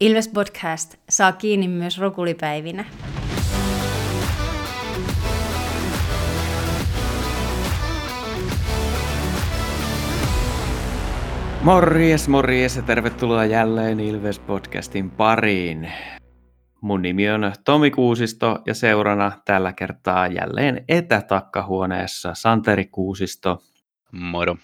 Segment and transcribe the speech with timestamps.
[0.00, 2.84] Ilves Podcast saa kiinni myös rokulipäivinä.
[11.62, 15.92] Morjes, morjes ja tervetuloa jälleen Ilves Podcastin pariin.
[16.80, 23.62] Mun nimi on Tomi Kuusisto ja seurana tällä kertaa jälleen etätakkahuoneessa Santeri Kuusisto.
[24.12, 24.56] Moro.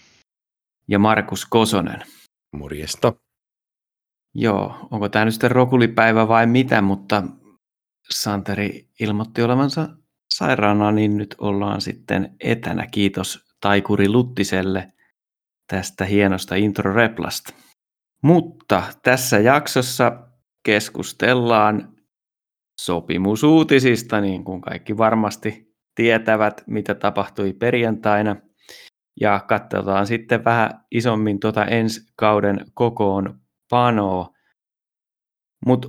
[0.89, 2.03] Ja Markus Kosonen.
[2.53, 3.26] Morjesta.
[4.39, 7.23] Joo, onko tämä nyt sitten rokulipäivä vai mitä, mutta
[8.11, 9.89] Santeri ilmoitti olevansa
[10.35, 12.87] sairaana, niin nyt ollaan sitten etänä.
[12.87, 14.93] Kiitos Taikuri Luttiselle
[15.67, 17.55] tästä hienosta intro-replasta.
[18.23, 20.29] Mutta tässä jaksossa
[20.63, 21.97] keskustellaan
[22.81, 28.37] sopimusuutisista, niin kuin kaikki varmasti tietävät, mitä tapahtui perjantaina.
[29.21, 34.35] Ja katsotaan sitten vähän isommin tuota ensi kauden kokoon panoa.
[35.67, 35.89] Mutta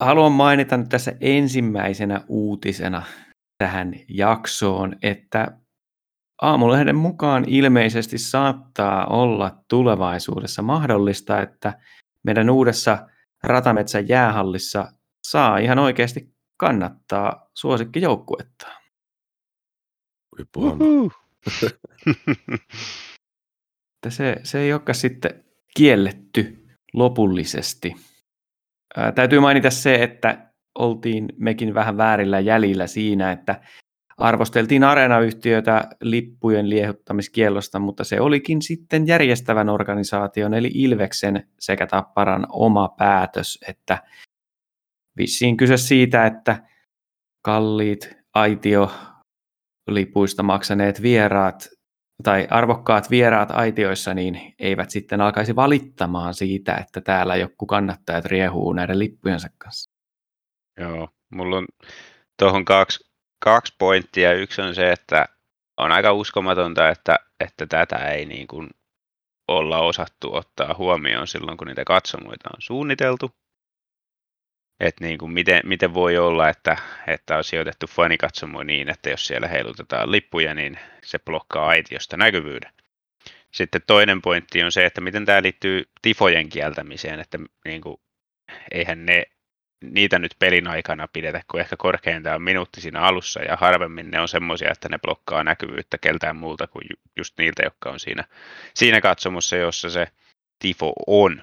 [0.00, 3.02] haluan mainita nyt tässä ensimmäisenä uutisena
[3.58, 5.58] tähän jaksoon, että
[6.42, 11.78] Aamulehden mukaan ilmeisesti saattaa olla tulevaisuudessa mahdollista, että
[12.24, 13.06] meidän uudessa
[13.42, 14.92] Ratametsän jäähallissa
[15.26, 18.66] saa ihan oikeasti kannattaa suosikkijoukkuetta.
[24.08, 25.44] se, se ei olekaan sitten
[25.76, 26.61] kielletty
[26.92, 27.94] lopullisesti.
[28.96, 33.60] Ää, täytyy mainita se, että oltiin mekin vähän väärillä jäljillä siinä, että
[34.18, 42.88] arvosteltiin areenayhtiötä lippujen liehuttamiskiellosta, mutta se olikin sitten järjestävän organisaation eli Ilveksen sekä Tapparan oma
[42.88, 44.02] päätös, että
[45.16, 46.62] vissiin kyse siitä, että
[47.44, 48.90] kalliit aitio
[49.90, 51.68] lipuista maksaneet vieraat
[52.22, 58.72] tai arvokkaat vieraat aitioissa, niin eivät sitten alkaisi valittamaan siitä, että täällä joku kannattajat riehuu
[58.72, 59.90] näiden lippujensa kanssa.
[60.80, 61.66] Joo, mulla on
[62.38, 64.32] tuohon kaksi, kaksi pointtia.
[64.32, 65.26] Yksi on se, että
[65.76, 68.70] on aika uskomatonta, että, että tätä ei niin kuin
[69.48, 73.30] olla osattu ottaa huomioon silloin, kun niitä katsomoita on suunniteltu.
[74.82, 76.76] Että niin kuin miten, miten voi olla, että,
[77.06, 82.72] että on sijoitettu fanikatsomo niin, että jos siellä heilutetaan lippuja, niin se blokkaa aitiosta näkyvyyden.
[83.50, 87.96] Sitten toinen pointti on se, että miten tämä liittyy tifojen kieltämiseen, että niin kuin,
[88.70, 89.24] eihän ne,
[89.84, 94.28] niitä nyt pelin aikana pidetä kuin ehkä korkeintaan minuutti siinä alussa ja harvemmin ne on
[94.28, 96.84] semmoisia, että ne blokkaa näkyvyyttä keltään muulta kuin
[97.16, 98.24] just niiltä, jotka on siinä,
[98.74, 100.06] siinä katsomussa, jossa se
[100.58, 101.42] tifo on.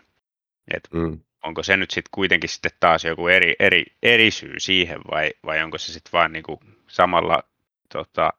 [0.73, 5.00] Et mm onko se nyt sitten kuitenkin sitten taas joku eri, eri, eri syy siihen
[5.11, 7.44] vai, vai onko se sitten vaan niinku samalla
[7.94, 8.33] tota,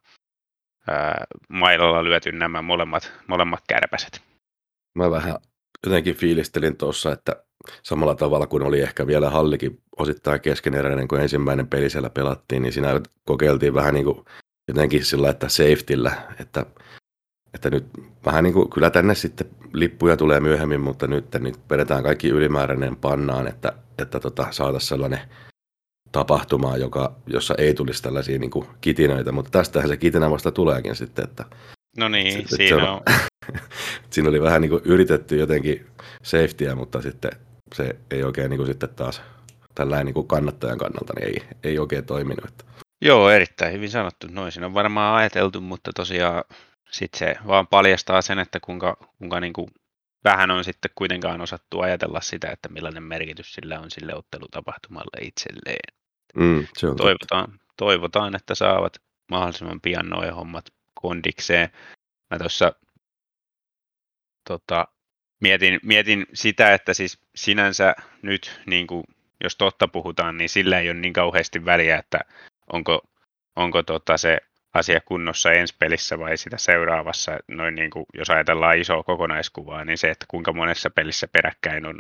[0.88, 4.21] ää, mailalla lyöty nämä molemmat, molemmat kärpäset?
[4.94, 5.34] Mä vähän
[5.87, 7.44] jotenkin fiilistelin tuossa, että
[7.83, 12.72] samalla tavalla kuin oli ehkä vielä hallikin osittain keskeneräinen, kun ensimmäinen peli siellä pelattiin, niin
[12.72, 14.25] siinä kokeiltiin vähän niin kuin
[14.69, 16.67] jotenkin sillä, että safetyllä, että
[17.55, 17.87] että nyt
[18.27, 22.97] vähän niin kuin, kyllä tänne sitten lippuja tulee myöhemmin, mutta nyt, nyt vedetään kaikki ylimääräinen
[22.97, 25.21] pannaan, että, että tota, saataisiin sellainen
[26.12, 30.97] tapahtuma, joka, jossa ei tulisi tällaisia niin kuin kitinöitä, mutta tästähän se kitinä vasta tuleekin
[30.97, 31.25] sitten.
[31.25, 31.44] Että,
[31.97, 33.00] no niin, sitten, siinä on.
[34.11, 35.87] siinä oli vähän niin kuin yritetty jotenkin
[36.22, 37.31] safetyä, mutta sitten
[37.75, 39.22] se ei oikein niin kuin sitten taas
[39.75, 42.67] tällainen niin kuin kannattajan kannalta niin ei, ei oikein toiminut.
[43.05, 44.27] Joo, erittäin hyvin sanottu.
[44.31, 46.44] Noin siinä on varmaan ajateltu, mutta tosiaan
[46.91, 49.69] sitten se vaan paljastaa sen, että kuinka, kuinka niin kuin
[50.25, 55.97] vähän on sitten kuitenkaan osattu ajatella sitä, että millainen merkitys sillä on sille ottelutapahtumalle itselleen.
[56.34, 60.65] Mm, se on toivotaan, toivotaan, että saavat mahdollisimman pian nuo hommat
[60.95, 61.69] kondikseen.
[62.31, 62.73] Mä tuossa
[64.49, 64.89] tota,
[65.41, 69.05] mietin, mietin sitä, että siis sinänsä nyt, niin kuin,
[69.45, 72.21] jos totta puhutaan, niin sillä ei ole niin kauheasti väliä, että
[72.73, 73.03] onko,
[73.56, 74.39] onko tota se
[74.75, 79.98] asia kunnossa ensi pelissä vai sitä seuraavassa, noin niin kuin, jos ajatellaan isoa kokonaiskuvaa, niin
[79.98, 81.98] se, että kuinka monessa pelissä peräkkäin on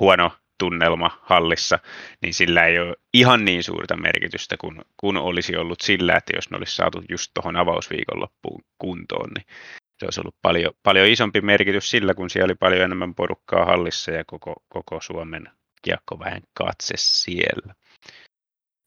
[0.00, 1.78] huono tunnelma hallissa,
[2.22, 6.50] niin sillä ei ole ihan niin suurta merkitystä kuin, kuin olisi ollut sillä, että jos
[6.50, 9.46] ne olisi saatu just tuohon avausviikonloppuun kuntoon, niin
[9.98, 14.10] se olisi ollut paljon, paljon isompi merkitys sillä, kun siellä oli paljon enemmän porukkaa hallissa
[14.10, 15.48] ja koko, koko Suomen
[15.82, 17.74] kiekkoväen katse siellä.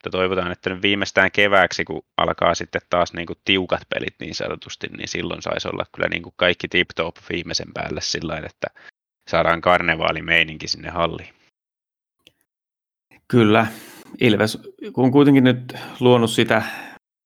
[0.06, 4.36] Mutta toivotaan, että nyt viimeistään kevääksi, kun alkaa sitten taas niin kuin tiukat pelit niin
[4.36, 8.68] sanotusti, niin silloin saisi olla kyllä niin kuin kaikki tip-top viimeisen päälle sillä että
[9.30, 11.34] saadaan karnevaalimeininki sinne halliin.
[13.28, 13.68] Kyllä.
[14.22, 14.60] Ilves,
[14.94, 16.64] kun kuitenkin nyt luonut sitä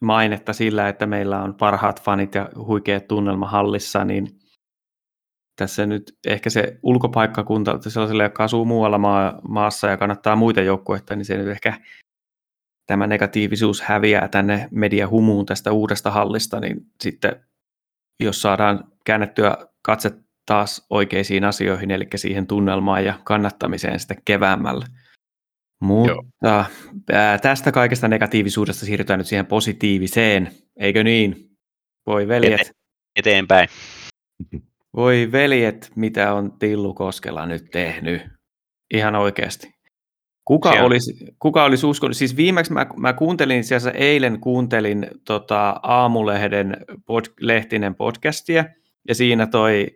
[0.02, 4.28] mainetta sillä, että meillä on parhaat fanit ja huikea tunnelma hallissa, niin
[5.56, 11.16] tässä nyt ehkä se ulkopaikkakunta sellaiselle, joka asuu muualla maa, maassa ja kannattaa muita joukkueita,
[11.16, 11.74] niin se nyt ehkä
[12.90, 17.46] tämä negatiivisuus häviää tänne mediahumuun tästä uudesta hallista, niin sitten
[18.20, 20.12] jos saadaan käännettyä katse
[20.46, 24.86] taas oikeisiin asioihin, eli siihen tunnelmaan ja kannattamiseen sitten keväämällä.
[25.82, 26.66] Mutta
[27.12, 31.50] ää, tästä kaikesta negatiivisuudesta siirrytään nyt siihen positiiviseen, eikö niin?
[32.08, 32.62] Voi veljet.
[32.62, 32.72] Ete-
[33.16, 33.70] eteenpäin.
[34.96, 38.22] Voi veljet, mitä on Tillu Koskela nyt tehnyt.
[38.94, 39.79] Ihan oikeasti.
[40.50, 42.18] Kuka olisi, kuka olisi uskonut?
[42.18, 48.66] Siis viimeksi mä, mä kuuntelin, siellä eilen kuuntelin tota, Aamulehden pod, Lehtinen podcastia,
[49.08, 49.88] ja siinä toi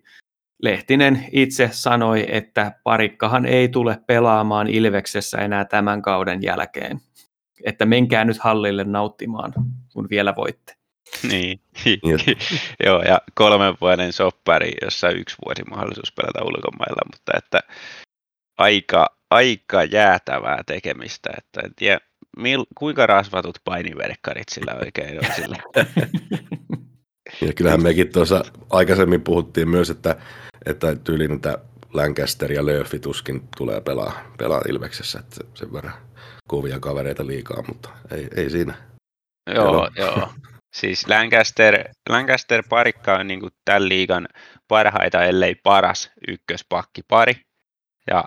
[0.61, 7.01] Lehtinen itse sanoi, että parikkahan ei tule pelaamaan Ilveksessä enää tämän kauden jälkeen.
[7.65, 9.53] Että menkää nyt hallille nauttimaan,
[9.93, 10.75] kun vielä voitte.
[11.29, 11.59] Niin,
[12.85, 17.59] joo, ja kolmen vuoden soppari, jossa yksi vuosi mahdollisuus pelata ulkomailla, mutta että
[18.57, 21.99] aika, aika jäätävää tekemistä, että en tiedä,
[22.37, 25.57] mil, kuinka rasvatut painiverkkarit sillä oikein on sillä.
[27.41, 30.15] Ja kyllähän mekin tuossa aikaisemmin puhuttiin myös, että,
[30.65, 31.57] että tyyli niitä
[31.93, 35.93] Lancaster ja Löfi tuskin tulee pelaa, pelaa Ilveksessä, että sen verran
[36.47, 38.73] kovia kavereita liikaa, mutta ei, ei siinä.
[39.55, 40.29] Joo, joo.
[40.73, 44.27] Siis Lancaster, Lancaster parikka on niin kuin tämän liigan
[44.67, 47.33] parhaita, ellei paras ykköspakkipari.
[48.11, 48.23] Ja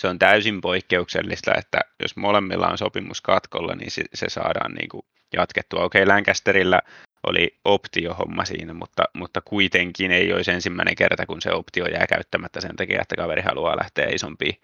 [0.00, 4.88] se on täysin poikkeuksellista, että jos molemmilla on sopimus katkolla, niin se, se saadaan niin
[4.88, 5.02] kuin
[5.36, 5.84] jatkettua.
[5.84, 6.80] Okei, Lancasterilla
[7.26, 12.60] oli optiohomma siinä, mutta, mutta kuitenkin ei olisi ensimmäinen kerta, kun se optio jää käyttämättä
[12.60, 14.60] sen takia, että kaveri haluaa lähteä isompiin,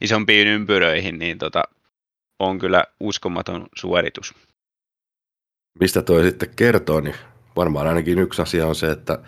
[0.00, 1.62] isompiin ympyröihin, niin tota,
[2.38, 4.34] on kyllä uskomaton suoritus.
[5.80, 7.16] Mistä toi sitten kertoo, niin
[7.56, 9.18] varmaan ainakin yksi asia on se, että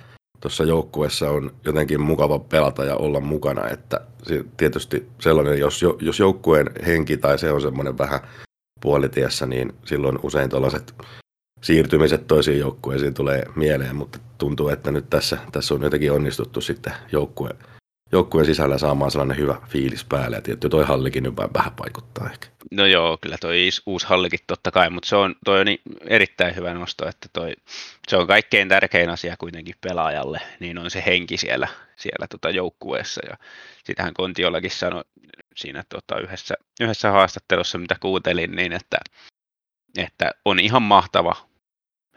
[0.40, 4.00] tuossa joukkueessa on jotenkin mukava pelata ja olla mukana, että
[4.56, 8.20] tietysti sellainen, jos, jos joukkueen henki tai se on semmoinen vähän
[8.80, 10.94] puolitiessä, niin silloin usein tuollaiset
[11.62, 16.92] siirtymiset toisiin joukkueisiin tulee mieleen, mutta tuntuu, että nyt tässä, tässä on jotenkin onnistuttu sitten
[17.12, 17.50] joukkue,
[18.12, 22.46] joukkueen sisällä saamaan sellainen hyvä fiilis päälle, ja tietysti toi hallikin nyt vähän vaikuttaa ehkä.
[22.70, 25.66] No joo, kyllä toi uusi hallikin totta kai, mutta se on, toi on
[26.08, 27.52] erittäin hyvä nosto, että toi,
[28.08, 33.20] se on kaikkein tärkein asia kuitenkin pelaajalle, niin on se henki siellä, siellä tota joukkueessa,
[33.30, 33.36] ja
[33.84, 35.04] sitähän Kontiolakin sanoi
[35.56, 38.98] siinä tota yhdessä, yhdessä haastattelussa, mitä kuuntelin, niin että,
[39.98, 41.36] että on ihan mahtava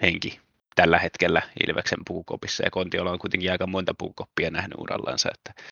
[0.01, 0.39] henki
[0.75, 5.63] tällä hetkellä Ilveksen puukopissa, ja Kontiola on kuitenkin aika monta puukoppia nähnyt urallansa, että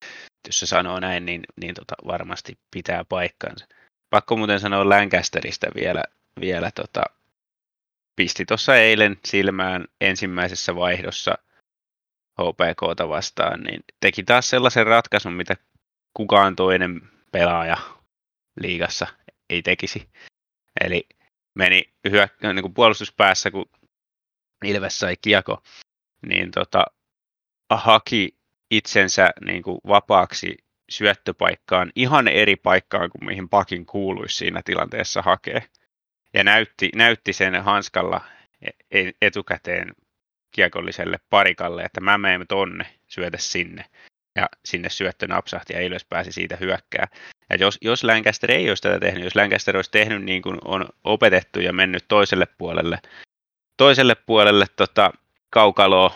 [0.48, 3.68] jos se sanoo näin, niin, niin tota, varmasti pitää paikkansa.
[4.10, 6.04] Pakko muuten sanoa Lancasterista vielä,
[6.42, 7.04] vielä tota,
[8.16, 11.38] pisti tuossa eilen silmään ensimmäisessä vaihdossa
[12.42, 15.56] HPKta vastaan, niin teki taas sellaisen ratkaisun, mitä
[16.14, 17.02] kukaan toinen
[17.32, 17.78] pelaaja
[18.60, 19.08] liigassa
[19.50, 20.10] ei tekisi.
[20.82, 21.08] Eli
[21.56, 23.70] meni hyökkä, niin kuin puolustuspäässä, kun
[24.64, 25.64] Ilves sai kieko,
[26.22, 26.86] niin tota,
[27.70, 28.38] haki
[28.72, 30.58] itsensä niin kuin vapaaksi
[30.90, 35.62] syöttöpaikkaan ihan eri paikkaan kuin mihin pakin kuuluisi siinä tilanteessa hakea.
[36.34, 38.22] Ja näytti, näytti sen hanskalla
[38.62, 39.96] e-, e-, etukäteen
[40.52, 43.86] kiekolliselle parikalle, että mä menen tonne, syötä sinne.
[44.36, 47.08] Ja sinne syöttö napsahti ja Ilves pääsi siitä hyökkää.
[47.50, 50.90] Ja jos, jos Lancaster ei olisi tätä tehnyt, jos Lancaster olisi tehnyt niin kuin on
[51.04, 53.00] opetettu ja mennyt toiselle puolelle,
[53.78, 55.14] toiselle puolelle tota,
[55.50, 56.16] kaukaloa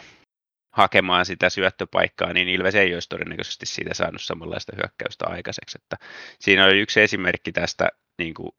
[0.72, 5.78] hakemaan sitä syöttöpaikkaa, niin Ilves ei olisi todennäköisesti siitä saanut samanlaista hyökkäystä aikaiseksi.
[5.82, 5.98] Että
[6.40, 8.52] siinä oli yksi esimerkki tästä, niin kuin,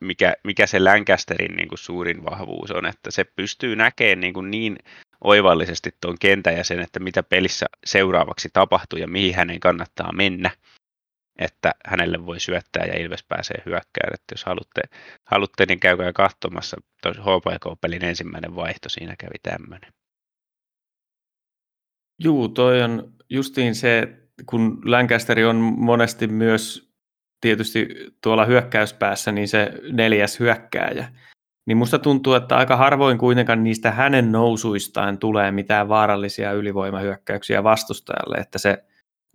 [0.00, 4.50] mikä, mikä se Lancasterin niin kuin suurin vahvuus on, että se pystyy näkemään niin, kuin
[4.50, 4.76] niin
[5.24, 10.50] oivallisesti tuon kentän ja sen, että mitä pelissä seuraavaksi tapahtuu ja mihin hänen kannattaa mennä,
[11.38, 14.14] että hänelle voi syöttää ja Ilves pääsee hyökkään.
[14.14, 14.82] Että jos haluatte,
[15.24, 16.76] haluatte niin käykää katsomassa,
[17.06, 19.92] HPK-pelin ensimmäinen vaihto, siinä kävi tämmöinen.
[22.18, 24.08] Juu, toi on justiin se,
[24.46, 26.92] kun Lancasteri on monesti myös
[27.40, 27.88] tietysti
[28.22, 31.12] tuolla hyökkäyspäässä, niin se neljäs hyökkääjä.
[31.66, 38.36] Niin musta tuntuu, että aika harvoin kuitenkaan niistä hänen nousuistaan tulee mitään vaarallisia ylivoimahyökkäyksiä vastustajalle,
[38.36, 38.84] että se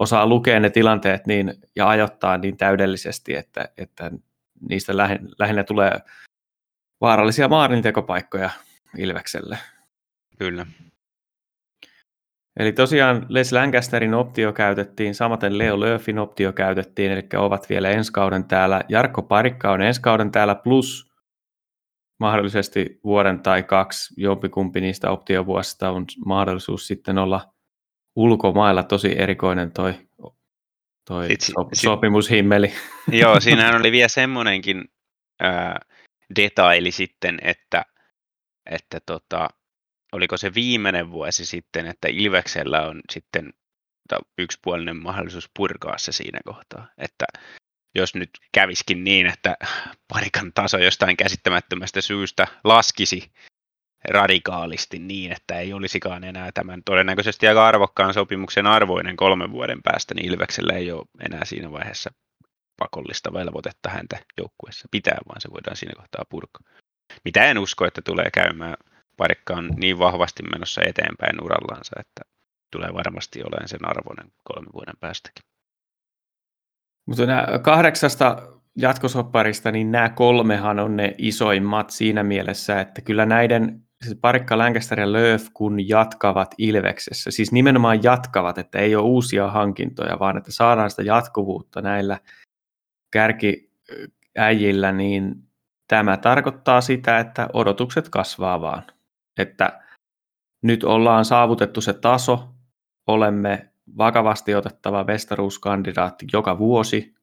[0.01, 4.11] osaa lukea ne tilanteet niin, ja ajoittaa niin täydellisesti, että, että
[4.69, 4.97] niistä
[5.39, 5.99] lähinnä tulee
[7.01, 8.49] vaarallisia maarintekopaikkoja
[8.97, 9.57] Ilvekselle.
[10.37, 10.65] Kyllä.
[12.59, 18.11] Eli tosiaan Les Lancasterin optio käytettiin, samaten Leo Löfin optio käytettiin, eli ovat vielä ensi
[18.11, 18.81] kauden täällä.
[18.89, 21.11] Jarkko Parikka on ensi kauden täällä, plus
[22.19, 27.53] mahdollisesti vuoden tai kaksi, jompikumpi niistä optiovuosista on mahdollisuus sitten olla
[28.15, 29.93] ulkomailla tosi erikoinen toi,
[31.07, 32.73] toi Sit- so, sit- sopimushimmeli.
[33.11, 34.83] Joo, siinähän oli vielä semmoinenkin
[35.39, 35.79] ää,
[36.35, 37.85] detaili sitten, että,
[38.71, 39.49] että tota,
[40.11, 43.53] oliko se viimeinen vuosi sitten, että Ilveksellä on sitten
[44.37, 46.87] yksipuolinen mahdollisuus purkaa se siinä kohtaa.
[46.97, 47.25] Että
[47.95, 49.57] jos nyt käviskin niin, että
[50.07, 53.31] parikan taso jostain käsittämättömästä syystä laskisi
[54.09, 60.13] radikaalisti niin, että ei olisikaan enää tämän todennäköisesti aika arvokkaan sopimuksen arvoinen kolmen vuoden päästä,
[60.13, 62.09] niin Ilveksellä ei ole enää siinä vaiheessa
[62.77, 66.61] pakollista velvoitetta häntä joukkueessa pitää, vaan se voidaan siinä kohtaa purkaa.
[67.25, 68.77] Mitä en usko, että tulee käymään.
[69.17, 72.21] Parikka on niin vahvasti menossa eteenpäin urallansa, että
[72.71, 75.43] tulee varmasti olemaan sen arvoinen kolmen vuoden päästäkin.
[77.05, 83.83] Mutta nämä kahdeksasta jatkosopparista, niin nämä kolmehan on ne isoimmat siinä mielessä, että kyllä näiden
[84.03, 89.51] siis Parikka, Lancaster ja Lööf, kun jatkavat Ilveksessä, siis nimenomaan jatkavat, että ei ole uusia
[89.51, 92.19] hankintoja, vaan että saadaan sitä jatkuvuutta näillä
[93.11, 95.43] kärkiäjillä, niin
[95.87, 98.83] tämä tarkoittaa sitä, että odotukset kasvaa vaan.
[99.37, 99.79] Että
[100.61, 102.49] nyt ollaan saavutettu se taso,
[103.07, 107.15] olemme vakavasti otettava vestaruuskandidaatti joka vuosi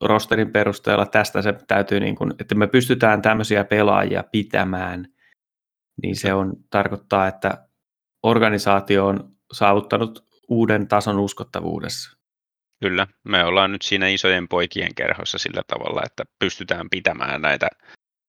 [0.00, 1.06] rosterin perusteella.
[1.06, 5.06] Tästä se täytyy, niin kuin, että me pystytään tämmöisiä pelaajia pitämään,
[6.02, 7.68] niin se on, tarkoittaa, että
[8.22, 12.18] organisaatio on saavuttanut uuden tason uskottavuudessa.
[12.80, 17.68] Kyllä, me ollaan nyt siinä isojen poikien kerhossa sillä tavalla, että pystytään pitämään näitä,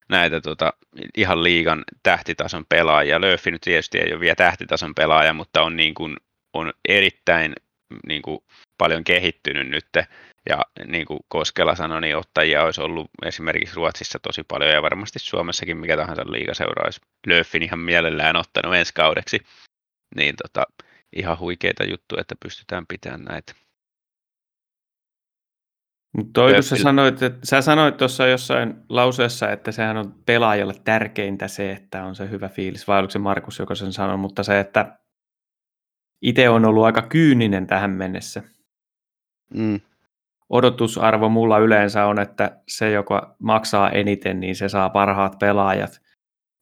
[0.10, 0.74] näitä tota,
[1.18, 3.22] ihan liigan tähtitason pelaajia.
[3.22, 6.18] Löffi nyt tietysti ei ole vielä tähtitason pelaaja, mutta on, niin kuin,
[6.54, 7.56] on erittäin
[8.08, 8.40] niin kuin,
[8.78, 9.86] paljon kehittynyt nyt.
[10.50, 15.20] Ja niin kuin Koskela sanoi, niin ottajia olisi ollut esimerkiksi Ruotsissa tosi paljon ja varmasti
[15.20, 19.40] Suomessakin mikä tahansa liigaseura olisi Löffin ihan mielellään ottanut ensi kaudeksi.
[20.16, 20.64] Niin tota,
[21.16, 23.54] ihan huikeita juttuja, että pystytään pitämään näitä.
[26.18, 30.74] Mutta toi, kun sä sanoit, että, sä sanoit tuossa jossain lauseessa, että sehän on pelaajalle
[30.84, 34.44] tärkeintä se, että on se hyvä fiilis, vai oliko se Markus, joka sen sanoi, mutta
[34.44, 35.00] se, että
[36.22, 38.44] itse on ollut aika kyyninen tähän mennessä.
[39.54, 39.80] Mm.
[40.54, 46.02] Odotusarvo mulla yleensä on, että se, joka maksaa eniten, niin se saa parhaat pelaajat.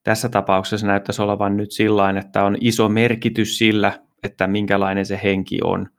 [0.04, 5.60] Tässä tapauksessa näyttäisi olevan nyt sillä että on iso merkitys sillä, että minkälainen se henki
[5.64, 5.90] on.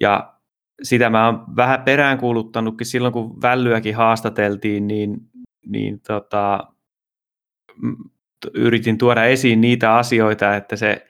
[0.00, 0.34] Ja
[0.82, 5.16] sitä mä oon vähän peräänkuuluttanutkin silloin, kun Vällyäkin haastateltiin, niin,
[5.66, 6.60] niin tota,
[8.54, 11.06] yritin tuoda esiin niitä asioita, että se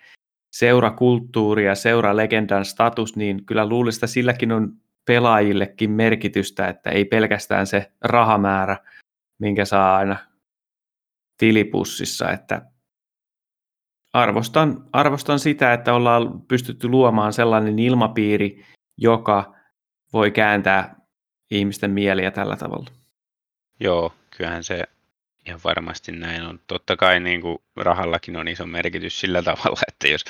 [0.53, 7.67] seurakulttuuri ja seuralegendan status, niin kyllä luulisin, että silläkin on pelaajillekin merkitystä, että ei pelkästään
[7.67, 8.77] se rahamäärä,
[9.39, 10.17] minkä saa aina
[11.39, 12.63] tilipussissa, että
[14.13, 18.65] arvostan, arvostan sitä, että ollaan pystytty luomaan sellainen ilmapiiri,
[18.99, 19.55] joka
[20.13, 20.97] voi kääntää
[21.51, 22.91] ihmisten mieliä tällä tavalla.
[23.81, 24.85] Joo, kyllähän se
[25.47, 26.61] ihan varmasti näin on.
[26.67, 30.25] Totta kai niin kuin rahallakin on iso merkitys sillä tavalla, että jos,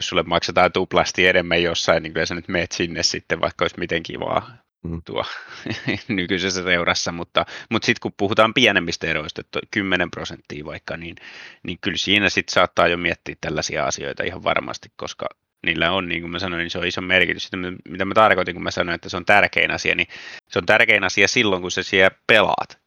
[0.00, 3.78] jos sulle maksetaan tuplasti enemmän jossain, niin kyllä sä nyt meet sinne sitten, vaikka olisi
[3.78, 4.50] miten kivaa
[4.82, 5.02] Mm.
[5.04, 5.24] tuo
[6.08, 11.16] nykyisessä seurassa, mutta, mutta sitten kun puhutaan pienemmistä eroista, että 10 prosenttia vaikka, niin,
[11.62, 15.26] niin kyllä siinä sitten saattaa jo miettiä tällaisia asioita ihan varmasti, koska
[15.66, 17.42] niillä on, niin kuin mä sanoin, niin se on iso merkitys.
[17.42, 20.08] Sitten mitä mä tarkoitin, kun mä sanoin, että se on tärkein asia, niin
[20.48, 22.80] se on tärkein asia silloin, kun sä siellä pelaat.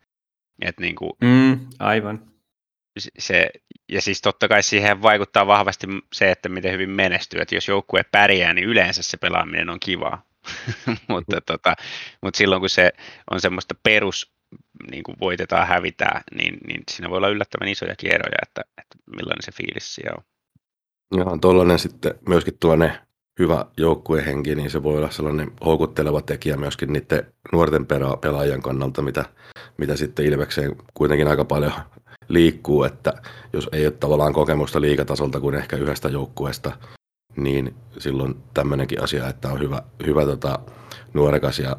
[0.61, 2.21] Et niin kuin Mm, aivan.
[3.19, 3.49] se,
[3.91, 7.41] ja siis totta kai siihen vaikuttaa vahvasti se, että miten hyvin menestyy.
[7.41, 10.25] Että jos joukkue pärjää, niin yleensä se pelaaminen on kivaa.
[11.09, 11.75] mutta, tota,
[12.21, 12.91] mutta silloin kun se
[13.31, 14.33] on semmoista perus,
[14.91, 19.43] niin kuin voitetaan hävitää, niin, niin siinä voi olla yllättävän isoja kierroja, että, että millainen
[19.43, 20.23] se fiilis siellä on.
[21.19, 23.01] Ja tuollainen sitten myöskin tuonne
[23.39, 29.01] hyvä joukkuehenki, niin se voi olla sellainen houkutteleva tekijä myöskin niiden nuorten pela- pelaajien kannalta,
[29.01, 29.25] mitä,
[29.77, 31.73] mitä sitten Ilvekseen kuitenkin aika paljon
[32.27, 33.13] liikkuu, että
[33.53, 36.77] jos ei ole tavallaan kokemusta liikatasolta kuin ehkä yhdestä joukkueesta,
[37.35, 40.59] niin silloin tämmöinenkin asia, että on hyvä, hyvä tota,
[41.13, 41.77] nuorekas ja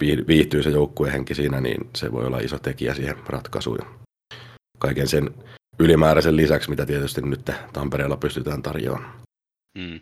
[0.00, 3.78] vii- viihtyy se joukkuehenki siinä, niin se voi olla iso tekijä siihen ratkaisuun.
[4.78, 5.34] Kaiken sen
[5.78, 9.14] ylimääräisen lisäksi, mitä tietysti nyt Tampereella pystytään tarjoamaan.
[9.78, 10.00] Mm.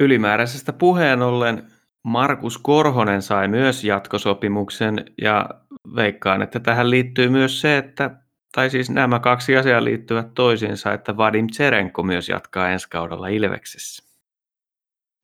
[0.00, 1.66] Ylimääräisestä puheen ollen
[2.02, 5.48] Markus Korhonen sai myös jatkosopimuksen ja
[5.96, 8.10] veikkaan, että tähän liittyy myös se, että
[8.56, 14.02] tai siis nämä kaksi asiaa liittyvät toisiinsa, että Vadim Tserenko myös jatkaa ensi kaudella Ilveksessä.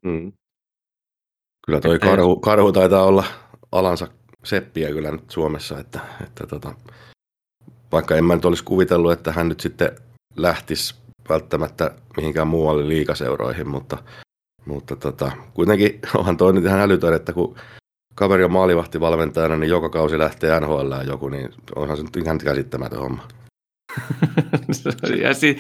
[0.05, 0.33] Mm.
[1.67, 3.25] Kyllä toi Että- karhu, karhu taitaa olla
[3.73, 4.09] alansa
[4.45, 6.75] seppiä kyllä nyt Suomessa, että, että tota,
[7.93, 9.97] vaikka en mä nyt olisi kuvitellut, että hän nyt sitten
[10.37, 10.95] lähtisi
[11.29, 13.99] välttämättä mihinkään muualle liikaseuroihin, mutta,
[14.67, 17.57] mutta tota, kuitenkin onhan toi nyt ihan älytön, että kun
[18.15, 22.99] kaveri on maalivahtivalmentajana, niin joka kausi lähtee NHL joku, niin onhan se nyt ihan käsittämätön
[22.99, 23.29] homma.
[25.23, 25.59] ja si-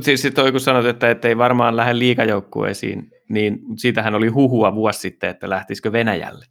[0.00, 5.00] siis sit toi, kun sanot, että, ei varmaan lähde liikajoukkueisiin, niin siitähän oli huhua vuosi
[5.00, 6.46] sitten, että lähtisikö Venäjälle.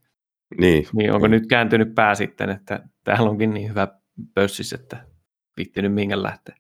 [0.58, 0.88] Niin.
[0.94, 1.42] Niin onko niin.
[1.42, 3.88] nyt kääntynyt pää sitten, että täällä onkin niin hyvä
[4.34, 5.06] pössis, että
[5.58, 6.56] vittinyt minkä lähteä.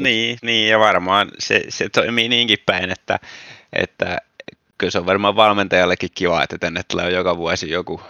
[0.00, 3.18] Niin, niin, ja varmaan se, se toimii niinkin päin, että,
[3.72, 4.18] että
[4.80, 8.00] kyllä se on varmaan valmentajallekin kiva, että tänne tulee joka vuosi joku,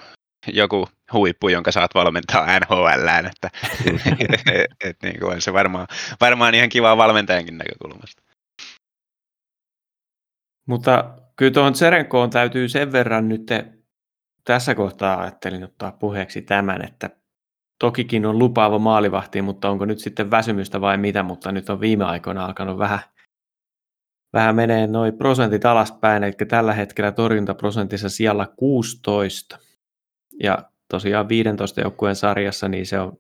[0.53, 3.51] joku huippu, jonka saat valmentaa NHLään, että
[4.53, 5.87] et, et, niin kuin on se varmaan,
[6.21, 8.23] varmaan ihan kiva valmentajankin näkökulmasta.
[10.69, 13.47] Mutta kyllä tuohon Tserenkoon täytyy sen verran nyt
[14.45, 17.11] tässä kohtaa ajattelin ottaa puheeksi tämän, että
[17.79, 22.05] tokikin on lupaava maalivahti, mutta onko nyt sitten väsymystä vai mitä, mutta nyt on viime
[22.05, 23.01] aikoina alkanut vähän,
[24.33, 29.59] vähän menee noin prosentit alaspäin, eli tällä hetkellä torjuntaprosentissa siellä 16.
[30.43, 33.19] Ja tosiaan 15 joukkueen sarjassa, niin se on,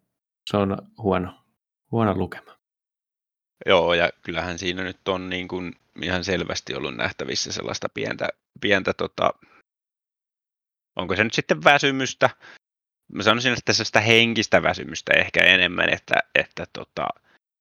[0.50, 1.45] se on huono,
[1.90, 2.57] huono lukema.
[3.67, 8.29] Joo, ja kyllähän siinä nyt on niin kuin ihan selvästi ollut nähtävissä sellaista pientä,
[8.61, 9.35] pientä tota,
[10.97, 12.31] onko se nyt sitten väsymystä,
[13.12, 17.07] mä sanoisin, että sitä henkistä väsymystä ehkä enemmän, että, että tota,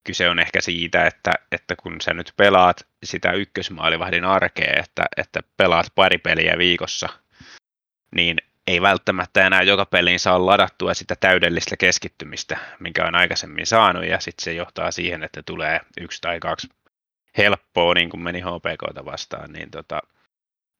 [0.03, 5.39] kyse on ehkä siitä, että, että kun sä nyt pelaat sitä ykkösmaalivahdin arkea, että, että
[5.57, 7.09] pelaat pari peliä viikossa,
[8.15, 8.37] niin
[8.67, 14.19] ei välttämättä enää joka peliin saa ladattua sitä täydellistä keskittymistä, minkä on aikaisemmin saanut, ja
[14.19, 16.69] sitten se johtaa siihen, että tulee yksi tai kaksi
[17.37, 20.01] helppoa, niin kuin meni HPKta vastaan, niin tota,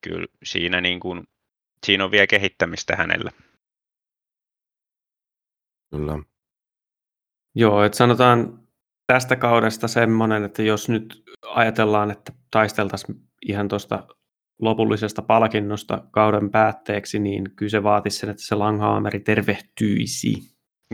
[0.00, 1.28] kyllä siinä, niin kuin,
[1.86, 3.30] siinä on vielä kehittämistä hänellä.
[5.90, 6.18] Kyllä.
[7.54, 8.59] Joo, että sanotaan
[9.10, 14.06] tästä kaudesta semmoinen, että jos nyt ajatellaan, että taisteltaisiin ihan tuosta
[14.60, 20.34] lopullisesta palkinnosta kauden päätteeksi, niin kyllä se vaatisi sen, että se Langhammeri tervehtyisi.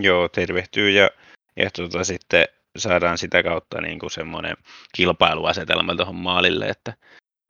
[0.00, 1.10] Joo, tervehtyy ja,
[1.56, 2.44] ja tota, sitten
[2.78, 4.56] saadaan sitä kautta niin kuin semmoinen
[4.94, 6.90] kilpailuasetelma tuohon maalille, että,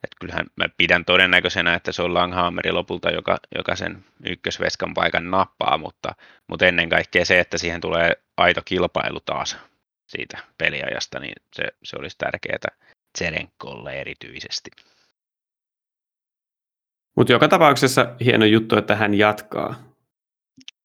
[0.05, 5.31] että kyllähän mä pidän todennäköisenä, että se on Langhammeri lopulta, joka, joka sen ykkösveskan paikan
[5.31, 6.15] nappaa, mutta,
[6.49, 9.57] mutta ennen kaikkea se, että siihen tulee aito kilpailu taas
[10.07, 12.77] siitä peliajasta, niin se, se olisi tärkeää
[13.13, 14.71] Tserenkolle erityisesti.
[17.17, 19.75] Mutta joka tapauksessa hieno juttu, että hän jatkaa.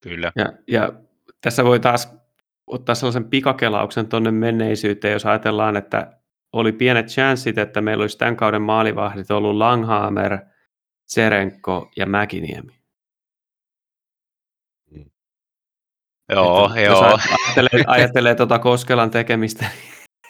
[0.02, 0.32] Kyllä.
[0.36, 0.94] Ja, ja
[1.42, 2.14] tässä voi taas
[2.68, 6.18] ottaa sellaisen pikakelauksen tuonne menneisyyteen, jos ajatellaan, että
[6.54, 10.38] oli pienet chanssit, että meillä olisi tämän kauden maalivahdit ollut Langhammer,
[11.06, 12.81] Tserenko ja Mäkiniemi.
[16.32, 17.12] Joo, että joo.
[17.12, 19.66] Jos ajattelee, ajattelee tuota Koskelan tekemistä,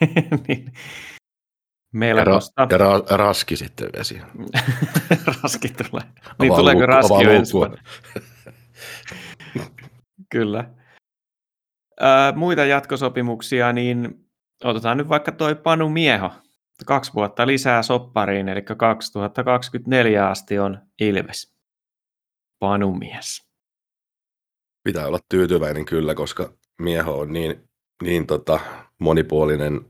[0.48, 0.74] niin
[1.94, 2.68] meillä ra- kostaa.
[2.70, 4.22] ja ra- raski sitten vesi.
[5.44, 6.04] raski tulee.
[6.40, 7.78] Niin Avaa tuleeko luukku- raski avaa jo ensi luukkua.
[7.78, 7.84] vuonna?
[10.32, 10.70] Kyllä.
[12.00, 14.26] Ää, muita jatkosopimuksia, niin
[14.64, 16.32] otetaan nyt vaikka toi Panu Mieho.
[16.86, 21.56] Kaksi vuotta lisää soppariin, eli 2024 asti on Ilves.
[22.60, 23.51] Panu Mies.
[24.84, 27.64] Pitää olla tyytyväinen kyllä, koska Mieho on niin,
[28.04, 28.60] niin tota,
[29.00, 29.82] monipuolinen,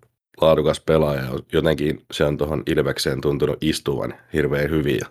[0.42, 1.24] laadukas pelaaja.
[1.54, 5.08] Jotenkin se on tuohon Ilvekseen tuntunut istuvan hirveän hyvin ja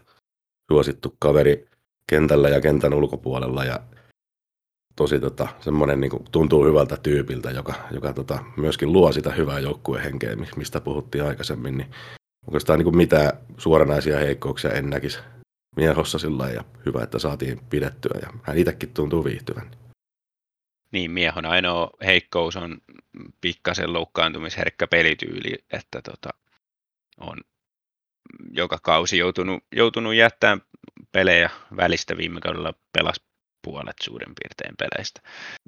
[0.72, 1.68] suosittu kaveri
[2.06, 3.80] kentällä ja kentän ulkopuolella ja
[4.96, 9.58] tosi tota, semmoinen niin kuin, tuntuu hyvältä tyypiltä, joka, joka tota, myöskin luo sitä hyvää
[9.58, 11.90] joukkuehenkeä, mistä puhuttiin aikaisemmin, niin
[12.46, 15.18] oikeastaan niin kuin mitään suoranaisia heikkouksia en näkisi
[15.76, 19.70] miehossa sillä ja hyvä, että saatiin pidettyä ja hän itsekin tuntuu viihtyvän.
[20.92, 22.78] Niin, miehon ainoa heikkous on
[23.40, 26.30] pikkasen loukkaantumisherkkä pelityyli, että tota,
[27.20, 27.40] on
[28.50, 30.60] joka kausi joutunut, joutunut jättämään
[31.12, 33.20] pelejä välistä viime kaudella pelas
[33.62, 35.20] puolet suurin piirtein peleistä.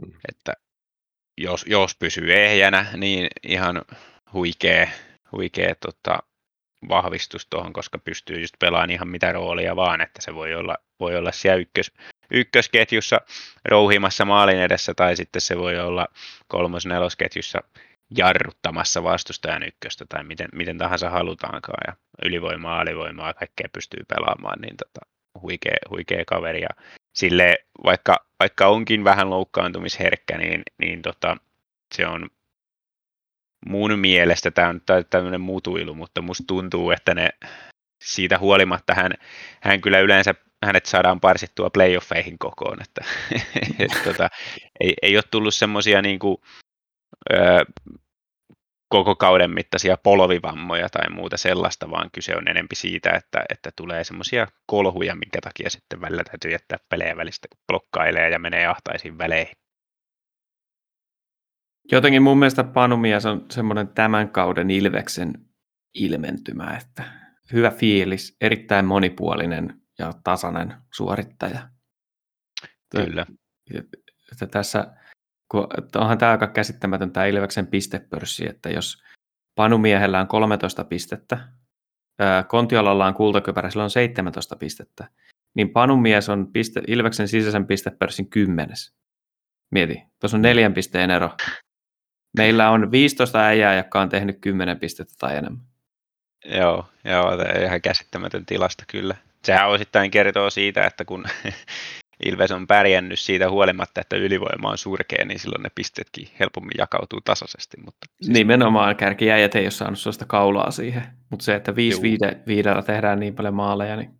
[0.07, 0.13] Mm.
[0.29, 0.53] Että
[1.39, 3.83] jos, jos pysyy ehjänä, niin ihan
[4.33, 4.89] huikea,
[5.33, 6.19] huikea tota,
[6.89, 11.17] vahvistus tuohon, koska pystyy just pelaamaan ihan mitä roolia vaan, että se voi olla, voi
[11.17, 11.93] olla siellä ykkös,
[12.31, 13.21] ykkösketjussa
[13.65, 16.09] rouhimassa maalin edessä, tai sitten se voi olla
[16.49, 17.59] kolmos-nelosketjussa
[18.17, 24.77] jarruttamassa vastustajan ykköstä, tai miten, miten tahansa halutaankaan, ja ylivoimaa, alivoimaa, kaikkea pystyy pelaamaan, niin
[24.77, 25.01] tota,
[25.43, 26.69] huikea, huikea kaveri, ja
[27.15, 31.37] sille vaikka, vaikka onkin vähän loukkaantumisherkkä, niin, niin tota,
[31.95, 32.31] se on
[33.67, 37.31] mun mielestä, tämä on tämmöinen mutuilu, mutta musta tuntuu, että ne
[38.05, 39.13] siitä huolimatta hän,
[39.61, 43.05] hän kyllä yleensä hänet saadaan parsittua playoffeihin kokoon, että
[43.85, 44.29] et, tota,
[44.81, 46.19] ei, ei ole tullut semmoisia niin
[48.89, 54.05] koko kauden mittaisia polvivammoja tai muuta sellaista, vaan kyse on enempi siitä, että, että tulee
[54.05, 59.19] semmoisia kolhuja, minkä takia sitten välillä täytyy jättää pelejä välistä, kun blokkailee ja menee ahtaisiin
[59.19, 59.62] väleihin.
[61.93, 65.33] Jotenkin mun mielestä Panumias on semmoinen tämän kauden Ilveksen
[65.95, 67.05] ilmentymä, että
[67.53, 71.69] hyvä fiilis, erittäin monipuolinen ja tasainen suorittaja.
[72.91, 73.27] Kyllä.
[74.33, 74.95] Että tässä,
[75.49, 79.03] kun, että onhan tämä aika käsittämätön tämä Ilveksen pistepörssi, että jos
[79.55, 81.49] Panumiehellä on 13 pistettä,
[82.49, 85.09] Kontiolalla on kultakypärä, sillä on 17 pistettä,
[85.55, 88.95] niin Panumies on piste, Ilveksen sisäisen pistepörssin kymmenes.
[89.71, 91.31] Mieti, tuossa on neljän pisteen ero.
[92.37, 95.63] Meillä on 15 äijää, jotka on tehnyt 10 pistettä tai enemmän.
[96.45, 97.31] Joo, joo
[97.65, 99.17] ihan käsittämätön tilasta kyllä.
[99.45, 101.25] Sehän osittain kertoo siitä, että kun
[102.27, 107.21] Ilves on pärjännyt siitä huolimatta, että ylivoima on surkea, niin silloin ne pisteetkin helpommin jakautuu
[107.21, 107.77] tasaisesti.
[107.85, 108.39] Mutta siis...
[108.39, 112.01] Nimenomaan kärkijäijät ei ole saanut sellaista kaulaa siihen, mutta se, että 5
[112.47, 114.11] viidellä tehdään niin paljon maaleja, niin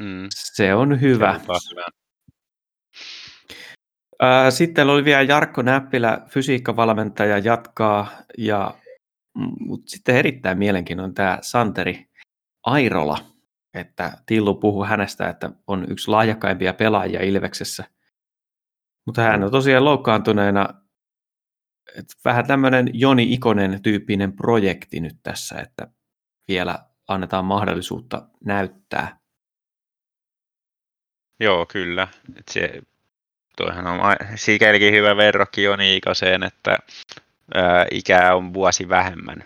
[0.00, 0.26] mm.
[0.34, 1.40] se on hyvä.
[1.44, 1.86] Se on hyvä.
[4.50, 8.74] Sitten oli vielä Jarkko Näppilä, fysiikkavalmentaja, jatkaa, ja,
[9.60, 12.10] mutta sitten erittäin mielenkiintoinen tämä Santeri
[12.62, 13.18] Airola,
[13.74, 17.84] että Tillu puhuu hänestä, että on yksi lahjakkaimpia pelaajia Ilveksessä.
[19.06, 20.68] Mutta hän on tosiaan loukkaantuneena,
[21.98, 25.88] että vähän tämmöinen Joni Ikonen tyyppinen projekti nyt tässä, että
[26.48, 26.78] vielä
[27.08, 29.18] annetaan mahdollisuutta näyttää.
[31.40, 32.08] Joo, kyllä.
[32.36, 32.82] Et se
[33.56, 34.00] toihan on
[34.34, 36.78] sikälikin hyvä verrokki Joni Ikoseen, että
[37.54, 39.44] ää, ikää on vuosi vähemmän.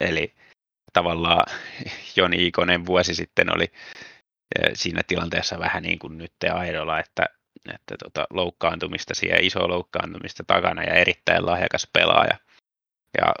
[0.00, 0.34] Eli
[0.92, 1.54] tavallaan
[2.16, 3.72] Joni Ikonen vuosi sitten oli
[4.74, 7.26] siinä tilanteessa vähän niin kuin nyt Aidola, että,
[7.74, 12.38] että tota, loukkaantumista siellä, iso loukkaantumista takana ja erittäin lahjakas pelaaja.
[13.18, 13.34] Ja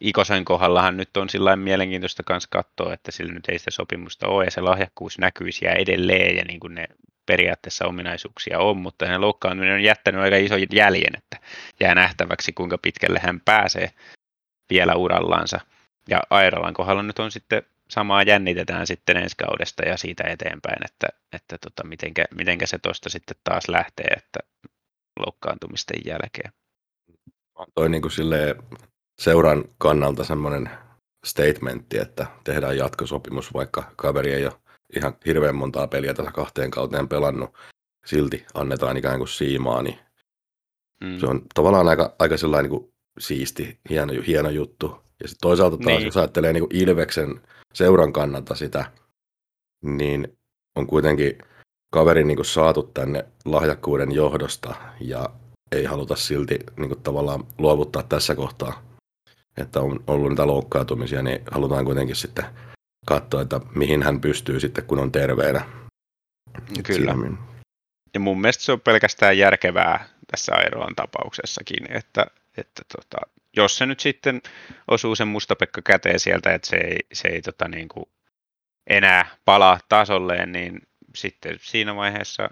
[0.00, 4.44] Ikosen kohdallahan nyt on sillä mielenkiintoista myös katsoa, että sillä nyt ei sitä sopimusta ole
[4.44, 6.86] ja se lahjakkuus näkyy siellä edelleen ja niin kuin ne
[7.26, 11.36] periaatteessa ominaisuuksia on, mutta hänen loukkaantuminen on jättänyt aika iso jäljen, että
[11.80, 13.90] jää nähtäväksi kuinka pitkälle hän pääsee
[14.70, 15.60] vielä urallansa.
[16.08, 21.08] Ja Airolan kohdalla nyt on sitten samaa jännitetään sitten ensi kaudesta ja siitä eteenpäin, että,
[21.32, 24.40] että tota, mitenkä, mitenkä se tuosta sitten taas lähtee, että
[25.18, 26.52] loukkaantumisten jälkeen.
[27.54, 28.56] On toi niin kuin silleen
[29.18, 30.70] seuran kannalta semmoinen
[31.24, 34.63] statementti, että tehdään jatkosopimus, vaikka kaveri ei ole
[34.96, 37.54] ihan hirveän montaa peliä tässä kahteen kauteen pelannut,
[38.06, 39.98] silti annetaan ikään kuin siimaa, niin
[41.04, 41.18] mm.
[41.18, 44.86] se on tavallaan aika, aika sellainen niin kuin siisti, hieno, hieno juttu.
[45.22, 46.06] Ja sitten toisaalta taas, niin.
[46.06, 47.40] jos ajattelee niin kuin Ilveksen
[47.74, 48.90] seuran kannalta sitä,
[49.84, 50.38] niin
[50.76, 51.38] on kuitenkin
[51.92, 55.30] kaveri niin kuin saatu tänne lahjakkuuden johdosta ja
[55.72, 58.82] ei haluta silti niin kuin tavallaan luovuttaa tässä kohtaa,
[59.56, 62.44] että on ollut niitä loukkaantumisia, niin halutaan kuitenkin sitten
[63.04, 65.64] katsoa, että mihin hän pystyy sitten, kun on terveenä.
[66.82, 67.14] Kyllä.
[68.14, 73.18] Ja mun mielestä se on pelkästään järkevää tässä Airolan tapauksessakin, että, että tota,
[73.56, 74.42] jos se nyt sitten
[74.88, 78.04] osuu sen mustapekka käteen sieltä, että se ei, se ei tota, niin kuin
[78.86, 80.82] enää palaa tasolleen, niin
[81.16, 82.50] sitten siinä vaiheessa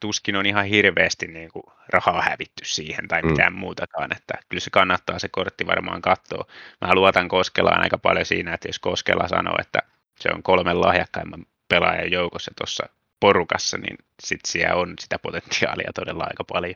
[0.00, 1.63] tuskin on ihan hirveästi niin kuin
[1.94, 3.30] rahaa hävitty siihen tai mm.
[3.30, 3.58] mitään mm.
[3.58, 6.44] muutakaan, että kyllä se kannattaa se kortti varmaan katsoa.
[6.80, 9.78] Mä luotan Koskelaan aika paljon siinä, että jos Koskela sanoo, että
[10.20, 12.88] se on kolmen lahjakkaimman pelaajan joukossa tuossa
[13.20, 16.74] porukassa, niin sitten siellä on sitä potentiaalia todella aika paljon.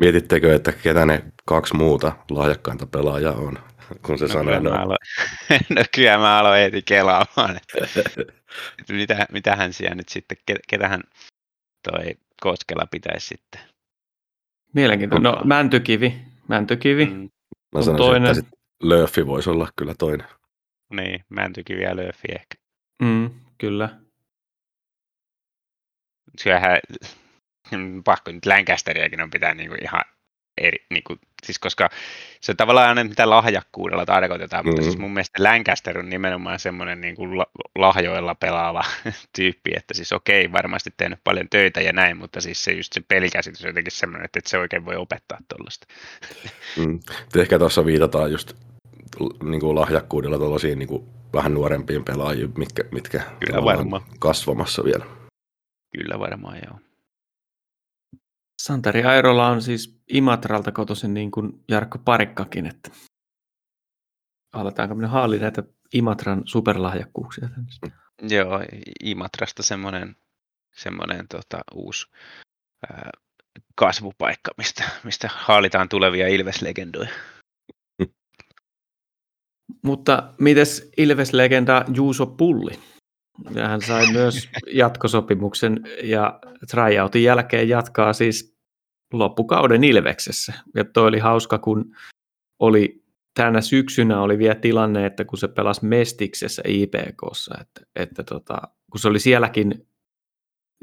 [0.00, 3.58] Mietittekö, että ketä ne kaksi muuta lahjakkainta pelaajaa on,
[4.02, 4.80] kun se no, sanoo noin?
[4.80, 4.96] Alo...
[5.76, 8.00] no kyllä mä aloin heti kelaamaan, että,
[8.80, 10.36] että mitä, mitähän siellä nyt sitten,
[10.68, 11.00] ketähän
[11.90, 13.69] toi Koskela pitäisi sitten.
[14.74, 15.32] Mielenkiintoinen.
[15.32, 16.14] No Mäntykivi.
[16.48, 17.06] Mäntykivi.
[17.06, 17.30] Mm.
[17.74, 18.38] Mä sanoisin, toinen...
[18.38, 20.26] että Löffi voisi olla kyllä toinen.
[20.90, 22.54] Niin, Mäntykivi ja Löffi ehkä.
[23.02, 24.00] Mm, kyllä.
[26.38, 26.80] Syöhän
[28.04, 30.04] pakko nyt Lancasteriakin on pitää niinku ihan
[30.60, 31.90] eri, niin kuin, siis koska
[32.40, 34.70] se tavallaan aina mitä lahjakkuudella tarkoitetaan, mm-hmm.
[34.70, 35.00] mutta siis mm.
[35.00, 37.30] mun mielestä Lancaster on nimenomaan semmoinen niin kuin
[37.78, 38.84] lahjoilla pelaava
[39.36, 43.00] tyyppi, että siis okei, varmasti tehnyt paljon töitä ja näin, mutta siis se just se
[43.08, 45.86] pelikäsitys on jotenkin semmoinen, että et se oikein voi opettaa tuollaista.
[46.76, 47.00] Mm.
[47.36, 48.52] Ehkä tuossa viitataan just
[49.42, 54.02] niin kuin lahjakkuudella tuollaisiin niin kuin vähän nuorempiin pelaajiin, mitkä, mitkä Kyllä varmaan.
[54.18, 55.04] kasvamassa vielä.
[55.98, 56.89] Kyllä varmaan, joo.
[58.60, 62.90] Santeri Airola on siis Imatralta kotoisin niin kuin Jarkko Parikkakin, että
[64.52, 65.62] aletaanko minä haali näitä
[65.94, 67.96] Imatran superlahjakkuuksia tänne?
[68.22, 68.60] Joo,
[69.04, 70.16] Imatrasta semmoinen,
[70.72, 72.06] semmoinen tota, uusi
[72.92, 73.10] ää,
[73.74, 77.10] kasvupaikka, mistä, mistä haalitaan tulevia Ilves-legendoja.
[79.82, 82.78] Mutta mites Ilves-legenda Juuso Pulli?
[83.54, 88.56] Ja hän sai myös jatkosopimuksen ja tryoutin jälkeen jatkaa siis
[89.12, 90.52] loppukauden Ilveksessä.
[90.74, 91.96] Ja toi oli hauska, kun
[92.58, 98.62] oli tänä syksynä oli vielä tilanne, että kun se pelasi Mestiksessä IPKssa, että, että tota,
[98.90, 99.86] kun se oli sielläkin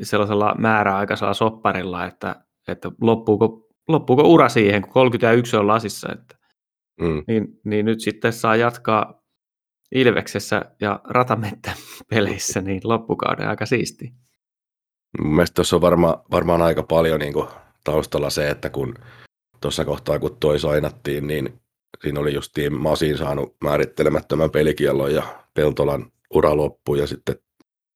[0.02, 6.38] sellaisella määräaikaisella sopparilla, että, että loppuuko, loppuuko ura siihen, kun 31 on lasissa, että,
[7.02, 7.24] mm.
[7.28, 9.24] niin, niin nyt sitten saa jatkaa
[9.96, 11.72] Ilveksessä ja Ratamettä
[12.10, 14.14] peleissä, niin loppukauden aika siisti.
[15.22, 17.48] Mun mielestä tuossa on varma, varmaan aika paljon niin kuin
[17.84, 18.96] taustalla se, että kun
[19.62, 21.60] tuossa kohtaa kun toi sainattiin, niin
[22.04, 25.24] siinä oli justiin Masin saanut määrittelemättömän pelikiellon ja
[25.54, 27.36] Peltolan ura loppu ja sitten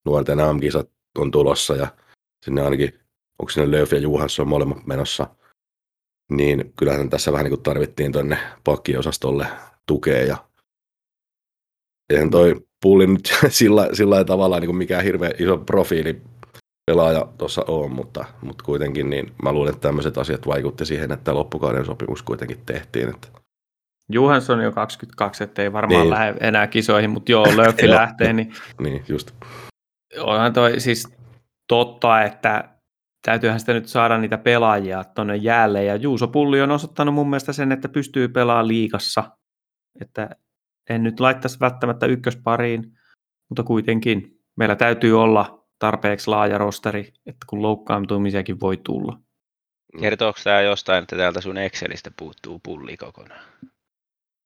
[0.05, 1.87] nuorten AM-kisat on tulossa ja
[2.45, 2.99] sinne ainakin,
[3.39, 5.27] onko sinne Löf ja Juhansson molemmat menossa,
[6.31, 9.47] niin kyllähän tässä vähän niin kuin tarvittiin tuonne pakkiosastolle
[9.87, 10.50] tukea ja
[12.11, 16.21] eihän toi pulli nyt sillä, sillä tavalla niin kuin mikään hirveän iso profiili
[16.91, 21.35] pelaaja tuossa on, mutta, mutta kuitenkin niin mä luulen, että tämmöiset asiat vaikutti siihen, että
[21.35, 23.09] loppukauden sopimus kuitenkin tehtiin.
[23.09, 23.27] Että...
[24.09, 26.09] Juhansson on jo 22, ettei varmaan niin.
[26.09, 29.31] lähde enää kisoihin, mutta joo, Löffi lähtee, niin, niin just.
[30.19, 31.07] onhan toi siis
[31.67, 32.69] totta, että
[33.25, 37.53] täytyyhän sitä nyt saada niitä pelaajia tuonne jäälle, ja Juuso Pulli on osoittanut mun mielestä
[37.53, 39.23] sen, että pystyy pelaamaan liikassa,
[40.01, 40.29] että
[40.95, 42.97] en nyt laittaisi välttämättä ykköspariin,
[43.49, 49.19] mutta kuitenkin meillä täytyy olla tarpeeksi laaja rosteri, että kun loukkaantumisiakin voi tulla.
[49.99, 53.45] Kertooko tämä jostain, että täältä sun Excelistä puuttuu pulli kokonaan?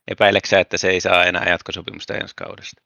[0.08, 2.82] Epäileksä, että se ei saa enää jatkosopimusta ensi kaudesta?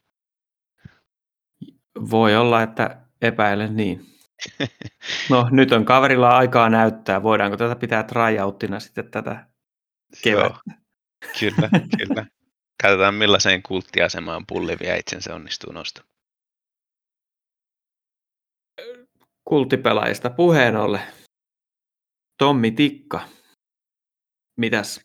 [2.09, 4.05] Voi olla, että epäilen niin.
[5.29, 7.23] No nyt on kaverilla aikaa näyttää.
[7.23, 9.45] Voidaanko tätä pitää tryouttina sitten tätä
[10.23, 10.71] kevättä?
[11.39, 12.25] Kyllä, kyllä.
[12.83, 16.09] Katsotaan millaiseen kulttiasemaan pulli vielä itsensä onnistuu nostamaan.
[19.45, 21.01] Kulttipelaajista puheen ollen.
[22.37, 23.21] Tommi Tikka.
[24.57, 25.03] Mitäs,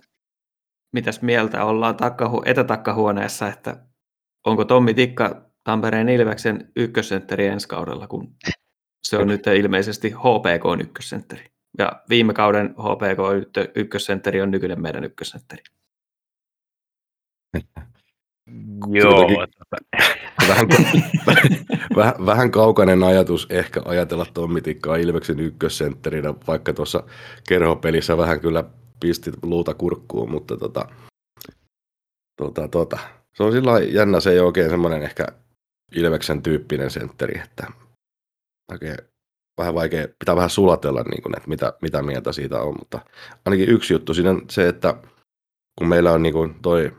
[0.92, 3.87] mitäs mieltä ollaan takkahu- etätakkahuoneessa, että
[4.46, 8.37] onko Tommi Tikka Tampereen Ilveksen ykkössentteri ensi kaudella, kun
[9.02, 11.46] se on nyt ilmeisesti HPK ykkössentteri.
[11.78, 15.62] Ja viime kauden HPK ykkössentteri on nykyinen meidän ykkössentteri.
[18.92, 19.28] Joo.
[20.48, 20.68] vähän,
[21.96, 27.02] vähän, vähän kaukainen ajatus ehkä ajatella Tommi Tikkaa Ilveksen ykkössentterinä, vaikka tuossa
[27.48, 28.64] kerhopelissä vähän kyllä
[29.00, 30.88] pisti luuta kurkkuun, mutta tota,
[32.36, 32.98] tota, tota.
[33.36, 35.26] se on sillä jännä, se ei ole oikein semmoinen ehkä
[35.92, 37.66] Ilveksen tyyppinen sentteri, että
[38.72, 38.96] oikein
[39.58, 43.00] vähän vaikea, pitää vähän sulatella, niin kuin, että mitä, mitä mieltä siitä on, mutta
[43.44, 44.94] ainakin yksi juttu siinä on se, että
[45.78, 46.92] kun meillä on niin kuin toi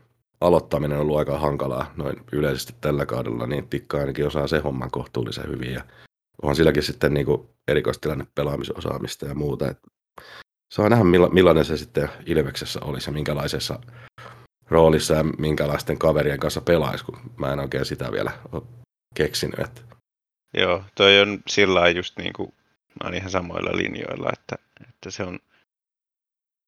[0.48, 4.92] aloittaminen on ollut aika hankalaa noin yleisesti tällä kaudella, niin Tikka ainakin osaa se homman
[4.92, 5.84] kohtuullisen hyvin ja
[6.42, 9.70] onhan silläkin sitten niin kuin erikoistilanne pelaamisosaamista ja muuta.
[9.70, 9.78] Et
[10.74, 13.80] saa nähdä millainen se sitten Ilveksessä olisi ja minkälaisessa
[14.70, 18.62] roolissa ja minkälaisten kaverien kanssa pelaisi, kun mä en oikein sitä vielä ole
[19.16, 19.60] keksinyt.
[19.60, 19.82] Että...
[20.58, 22.54] Joo, toi on sillä just niin kuin,
[23.04, 24.56] mä olen ihan samoilla linjoilla, että,
[24.90, 25.40] että se on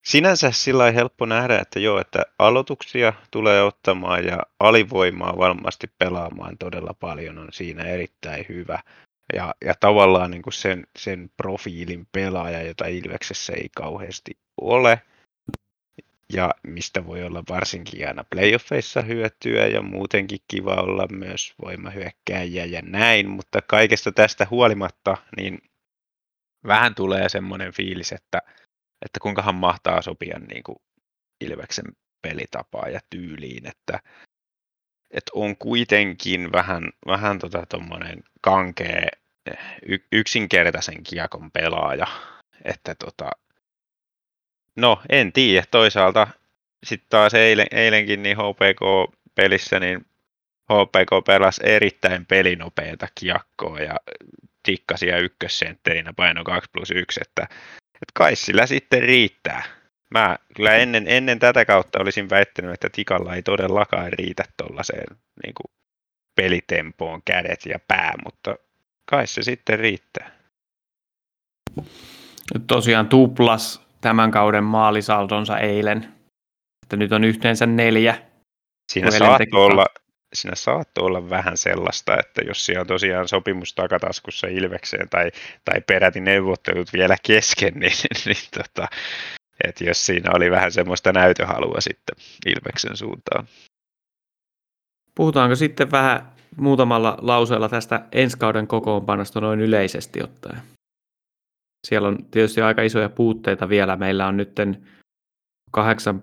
[0.08, 6.94] sinänsä sillä helppo nähdä, että joo, että aloituksia tulee ottamaan ja alivoimaa varmasti pelaamaan todella
[7.00, 8.78] paljon on siinä erittäin hyvä.
[9.34, 15.02] Ja, ja tavallaan niin kuin sen, sen profiilin pelaaja, jota Ilveksessä ei kauheasti ole,
[16.32, 22.82] ja mistä voi olla varsinkin aina playoffeissa hyötyä ja muutenkin kiva olla myös voimahyökkääjä ja
[22.82, 25.58] näin, mutta kaikesta tästä huolimatta niin
[26.66, 28.42] vähän tulee semmoinen fiilis, että
[29.04, 30.76] että kuinkahan mahtaa sopia niin kuin
[31.40, 31.84] Ilveksen
[32.22, 34.00] pelitapaa ja tyyliin, että,
[35.10, 37.66] että on kuitenkin vähän, vähän tota
[38.40, 39.08] kankea
[39.86, 42.06] y- yksinkertaisen kiekon pelaaja,
[42.64, 43.30] että tota,
[44.76, 46.26] no en tiedä, toisaalta
[46.86, 50.06] sitten taas eilen, eilenkin niin HPK-pelissä, niin
[50.64, 53.96] HPK pelasi erittäin pelinopeata kiekkoa ja
[54.62, 57.48] tikkasia ykkössentterinä paino 2 plus 1, että
[58.02, 59.62] että kai sillä sitten riittää.
[60.14, 65.54] Mä kyllä ennen, ennen tätä kautta olisin väittänyt, että Tikalla ei todellakaan riitä tuollaiseen niin
[66.36, 68.56] pelitempoon kädet ja pää, mutta
[69.10, 70.30] kai se sitten riittää.
[72.66, 76.14] Tosiaan tuplas tämän kauden maalisaldonsa eilen.
[76.82, 78.22] Että nyt on yhteensä neljä.
[78.92, 79.86] Siinä saattoi olla,
[80.34, 85.30] siinä saattoi olla vähän sellaista, että jos siellä on tosiaan sopimus takataskussa Ilvekseen tai,
[85.64, 87.92] tai peräti neuvottelut vielä kesken, niin,
[88.24, 88.88] niin tota,
[89.64, 93.48] että jos siinä oli vähän semmoista näytöhalua sitten Ilveksen suuntaan.
[95.14, 100.62] Puhutaanko sitten vähän muutamalla lauseella tästä ensi kauden kokoonpanosta noin yleisesti ottaen?
[101.86, 103.96] Siellä on tietysti aika isoja puutteita vielä.
[103.96, 104.52] Meillä on nyt
[105.70, 106.22] kahdeksan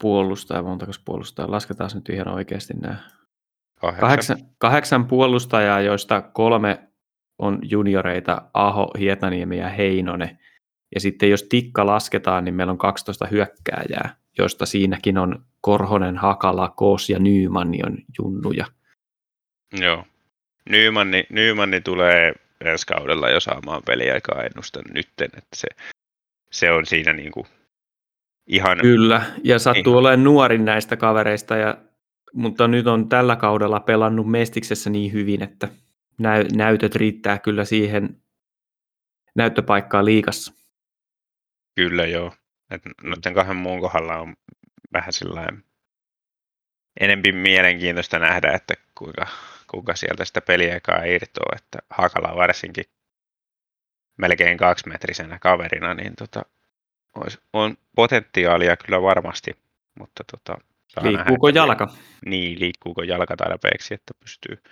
[0.00, 2.96] puolustajaa, montako puolustajaa, lasketaan nyt ihan oikeasti nämä.
[3.80, 4.00] Kahdeksan.
[4.00, 6.88] Kahdeksan, kahdeksan puolustajaa, joista kolme
[7.38, 10.38] on junioreita, Aho, Hietaniemi ja Heinonen.
[10.94, 16.68] Ja sitten jos tikka lasketaan, niin meillä on 12 hyökkääjää, joista siinäkin on Korhonen, Hakala,
[16.68, 18.66] Koos ja Nyymanni on junnuja.
[19.80, 20.04] Joo.
[20.70, 22.32] Nymanni, Nymanni tulee
[22.64, 25.68] ensi kaudella jo saamaan peliaikaa ennustan nytten, että se,
[26.50, 27.46] se on siinä niin kuin
[28.48, 28.78] ihan...
[28.78, 29.98] Kyllä, ja sattuu Niin.
[29.98, 31.78] olemaan nuorin näistä kavereista, ja,
[32.32, 35.68] mutta nyt on tällä kaudella pelannut Mestiksessä niin hyvin, että
[36.18, 38.22] näy, näytöt riittää kyllä siihen
[39.36, 40.52] näyttöpaikkaan liikassa.
[41.74, 42.32] Kyllä joo.
[42.70, 44.34] Et noiden kahden muun kohdalla on
[44.92, 45.64] vähän sellainen
[47.00, 49.26] enempi mielenkiintoista nähdä, että kuinka,
[49.70, 52.84] kuinka sieltä sitä peliaikaa irtoaa, että Hakala varsinkin
[54.16, 56.42] melkein kaksimetrisenä kaverina, niin tota,
[57.14, 59.50] ois, on potentiaalia kyllä varmasti,
[59.98, 61.88] mutta tota, saa Liikkuuko nähdä, jalka?
[62.26, 64.62] Niin, liikkuuko jalka tarpeeksi, että pystyy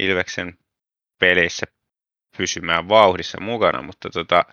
[0.00, 0.58] Ilveksen
[1.18, 1.66] pelissä
[2.36, 4.44] pysymään vauhdissa mukana, mutta tota,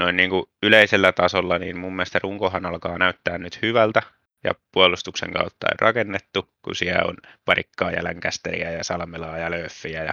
[0.00, 4.02] noin niin kuin yleisellä tasolla, niin mun mielestä runkohan alkaa näyttää nyt hyvältä,
[4.44, 10.04] ja puolustuksen kautta on rakennettu, kun siellä on parikkaa ja länkästeriä ja salmelaa ja löffiä.
[10.04, 10.12] Ja...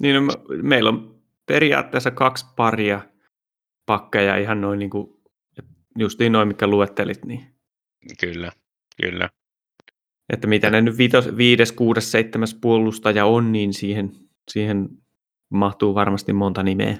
[0.00, 3.00] Niin, no, me- meillä on periaatteessa kaksi paria
[3.86, 5.13] pakkeja ihan noin niin kuin,
[5.98, 7.46] justiin noin, mitkä luettelit, niin
[8.20, 8.52] Kyllä,
[9.02, 9.30] kyllä.
[10.32, 14.12] että mitä ne nyt viitos, viides, kuudes, seitsemäs puolustaja on, niin siihen,
[14.50, 14.88] siihen
[15.50, 16.98] mahtuu varmasti monta nimeä.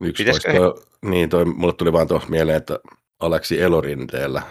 [0.00, 0.74] Yksi Pitäisikö toi,
[1.10, 2.78] niin toi, mulle tuli vaan tuossa mieleen, että
[3.20, 4.42] Aleksi Elorinteellä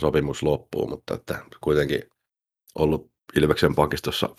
[0.00, 2.02] sopimus loppuu, mutta että kuitenkin
[2.74, 4.36] ollut Ilveksen pakistossa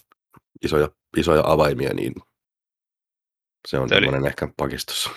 [0.64, 2.14] isoja, isoja avaimia, niin
[3.68, 5.10] se on oli- semmoinen ehkä pakistossa.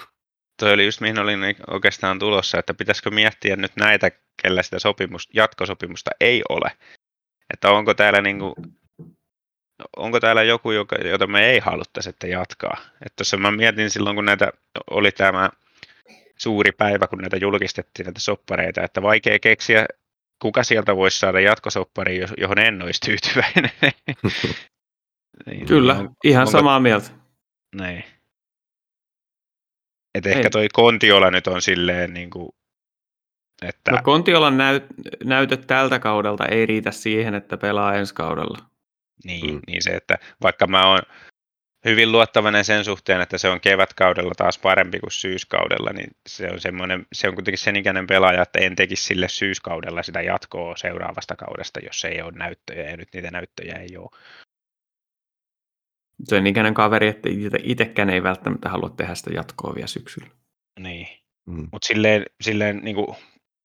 [0.58, 1.40] Toi oli just mihin olin
[1.70, 4.10] oikeastaan tulossa, että pitäisikö miettiä nyt näitä,
[4.42, 6.70] kellä sitä sopimus, jatkosopimusta ei ole.
[7.52, 8.54] Että onko täällä, niinku,
[9.96, 12.76] onko täällä joku, joka, jota me ei haluttaisi, että jatkaa.
[13.06, 14.52] Että tuossa mä mietin silloin, kun näitä
[14.90, 15.50] oli tämä
[16.38, 19.86] suuri päivä, kun näitä julkistettiin, näitä soppareita, että vaikea keksiä,
[20.42, 23.70] kuka sieltä voisi saada jatkosoppari, johon en olisi tyytyväinen.
[25.46, 27.10] niin, Kyllä, on- ihan onko- samaa mieltä.
[27.80, 28.04] Niin.
[30.18, 30.32] Et Ei.
[30.32, 32.48] ehkä toi Kontiola nyt on silleen, niin kuin,
[33.62, 34.84] että No Kontiolan näyt,
[35.24, 38.58] näytöt tältä kaudelta ei riitä siihen, että pelaa ensi kaudella.
[39.24, 39.60] niin, Mm.
[39.66, 41.02] niin se, että vaikka mä oon
[41.84, 46.60] hyvin luottavainen sen suhteen, että se on kevätkaudella taas parempi kuin syyskaudella, niin se on,
[46.60, 51.36] semmoinen, se on kuitenkin sen ikäinen pelaaja, että en tekisi sille syyskaudella sitä jatkoa seuraavasta
[51.36, 54.10] kaudesta, jos ei ole näyttöjä, ja nyt niitä näyttöjä ei ole.
[56.24, 57.28] Sen ikäinen kaveri, että
[57.62, 60.28] itsekään ei välttämättä halua tehdä sitä jatkoa vielä syksyllä.
[60.80, 61.08] Niin.
[61.46, 61.68] Mm.
[61.72, 63.16] Mutta silleen, silleen niin kuin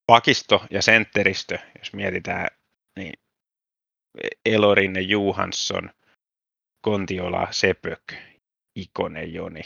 [0.08, 2.48] pakisto ja sentteristö, jos mietitään,
[2.96, 3.14] niin
[4.46, 5.90] Elorinne, Johansson,
[6.82, 8.14] Kontiola, Sepök,
[8.76, 9.62] Ikonen, Joni.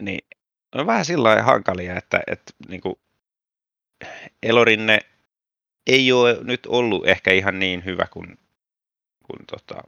[0.00, 0.28] Niin
[0.74, 2.94] on vähän sillä lailla hankalia, että, että niin kuin
[4.42, 5.00] Elorinne
[5.86, 8.38] ei ole nyt ollut ehkä ihan niin hyvä kuin,
[9.26, 9.82] kuin tota,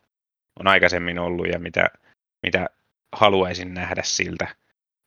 [0.61, 1.87] on aikaisemmin ollut ja mitä,
[2.43, 2.67] mitä
[3.13, 4.57] haluaisin nähdä siltä.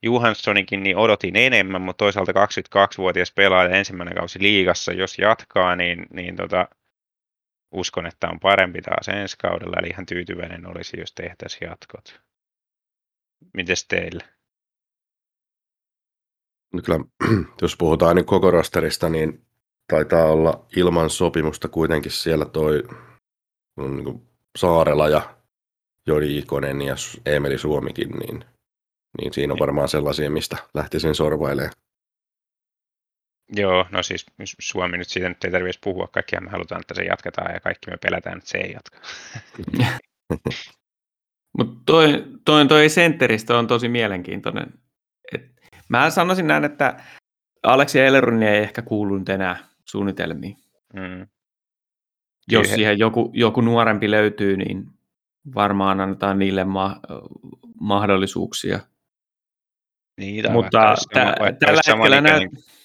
[0.04, 6.36] Johanssonikin niin odotin enemmän, mutta toisaalta 22-vuotias pelaaja ensimmäinen kausi liigassa, jos jatkaa, niin, niin
[6.36, 6.68] tota,
[7.72, 12.22] uskon, että on parempi taas ensi kaudella, eli ihan tyytyväinen olisi, jos tehtäisiin jatkot.
[13.54, 14.24] Mites teille?
[16.74, 17.00] No kyllä,
[17.62, 19.46] jos puhutaan niin koko rosterista, niin
[19.88, 22.84] taitaa olla ilman sopimusta kuitenkin siellä toi
[23.78, 24.28] niin kuin
[24.58, 25.35] Saarela ja
[26.08, 28.46] Joni Ikonen ja Emeli Suomikin, niin,
[29.22, 31.74] niin siinä on varmaan sellaisia, mistä lähtisin sorvailemaan.
[33.56, 34.26] Joo, no siis
[34.60, 37.91] Suomi nyt siitä nyt ei tarvitse puhua, kaikkia me halutaan, että se jatketaan ja kaikki
[37.91, 38.98] me pelätään, että se ei jatka.
[41.58, 44.74] Mutta toi, toi, toi sentteristö on tosi mielenkiintoinen.
[45.34, 45.41] Et
[45.89, 47.03] mä sanoisin näin, että
[47.64, 50.58] Aleksi Eleruni ei ehkä kuulu nyt enää suunnitelmiin.
[50.93, 51.28] Mm.
[52.51, 52.76] Jos Kyllä.
[52.76, 54.95] siihen joku, joku nuorempi löytyy, niin
[55.56, 57.00] varmaan annetaan niille ma-
[57.82, 58.80] mahdollisuuksia.
[60.20, 62.76] Niin, Mutta vaikka olisi tä- sama- vaikka tällä hetkellä näyt-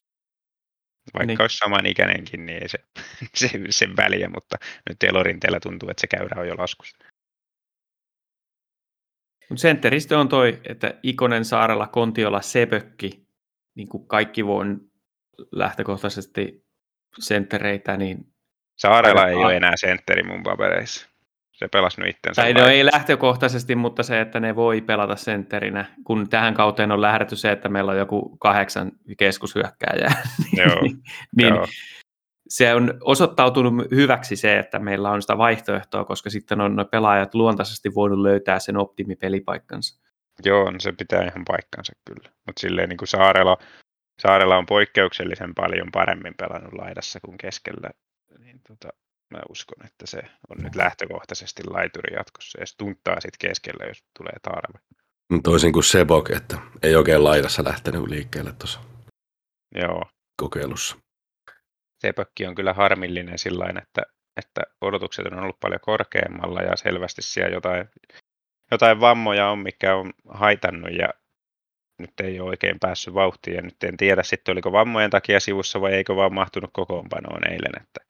[1.14, 1.42] Vaikka Niin.
[1.42, 2.78] olisi samanikäinenkin, niin ei se,
[3.34, 4.56] se, sen väliä, mutta
[4.88, 6.96] nyt Elorinteellä tuntuu, että se käyrä on jo laskussa.
[9.56, 13.26] Sentteristö on toi, että Ikonen, Saarella, Kontiola, Sepökki,
[13.74, 14.64] niin kuin kaikki voi
[15.52, 16.66] lähtökohtaisesti
[17.18, 18.32] senttereitä, niin
[18.78, 21.09] Saarella ei ole enää sentteri mun papereissa.
[21.60, 22.42] Se pelasi nyt itsensä.
[22.42, 27.00] Tai no ei lähtökohtaisesti, mutta se, että ne voi pelata sentterinä, kun tähän kauteen on
[27.00, 30.22] lähdetty se, että meillä on joku kahdeksan keskushyökkääjää,
[30.64, 30.80] Joo,
[31.36, 31.66] niin joo.
[32.48, 37.94] se on osoittautunut hyväksi se, että meillä on sitä vaihtoehtoa, koska sitten on pelaajat luontaisesti
[37.94, 40.00] voinut löytää sen optimipelipaikkansa.
[40.44, 42.30] Joo, no se pitää ihan paikkansa kyllä.
[42.46, 43.56] Mutta silleen niin kuin Saarella,
[44.22, 47.90] Saarella on poikkeuksellisen paljon paremmin pelannut laidassa kuin keskellä.
[48.38, 48.88] Niin tota,
[49.30, 54.04] mä uskon, että se on nyt lähtökohtaisesti laituri jatkossa ja se tunttaa sitten keskellä, jos
[54.18, 54.78] tulee tarve.
[55.42, 58.80] Toisin kuin Sebok, että ei oikein laidassa lähtenyt liikkeelle tuossa
[59.74, 60.04] Joo,
[60.36, 60.96] kokeilussa.
[61.98, 64.02] Sepökki on kyllä harmillinen sillä että,
[64.36, 67.88] että odotukset on ollut paljon korkeammalla ja selvästi siellä jotain,
[68.70, 71.08] jotain vammoja on, mikä on haitannut ja
[71.98, 75.80] nyt ei ole oikein päässyt vauhtiin ja nyt en tiedä sitten oliko vammojen takia sivussa
[75.80, 77.82] vai eikö vaan mahtunut kokoonpanoon eilen.
[77.82, 78.09] Että,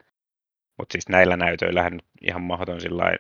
[0.81, 3.13] mutta siis näillä näytöillähän nyt ihan mahdoton sillä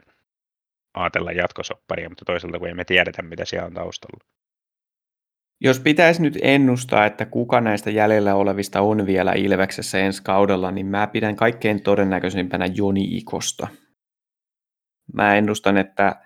[0.94, 4.24] ajatella jatkosopparia, mutta toisaalta kun emme tiedetä mitä siellä on taustalla.
[5.61, 10.86] Jos pitäisi nyt ennustaa, että kuka näistä jäljellä olevista on vielä Ilveksessä ensi kaudella, niin
[10.86, 13.68] mä pidän kaikkein todennäköisimpänä Joni Ikosta.
[15.14, 16.16] Mä ennustan, että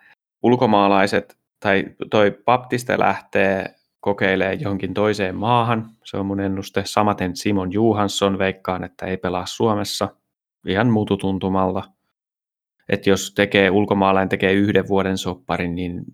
[0.43, 5.91] ulkomaalaiset tai toi Baptiste lähtee kokeilemaan johonkin toiseen maahan.
[6.05, 6.83] Se on mun ennuste.
[6.85, 10.09] Samaten Simon Johansson veikkaan, että ei pelaa Suomessa
[10.67, 11.93] ihan mututuntumalla.
[12.89, 16.05] Että jos tekee ulkomaalainen tekee yhden vuoden sopparin, niin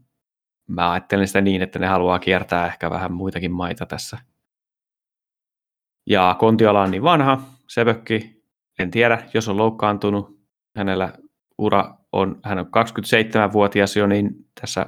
[0.66, 4.18] mä ajattelen sitä niin, että ne haluaa kiertää ehkä vähän muitakin maita tässä.
[6.07, 8.42] Ja Kontiola on niin vanha, Sebökki,
[8.78, 10.40] en tiedä, jos on loukkaantunut,
[10.76, 11.12] hänellä
[11.59, 14.30] ura on, hän on 27-vuotias jo, niin
[14.61, 14.86] tässä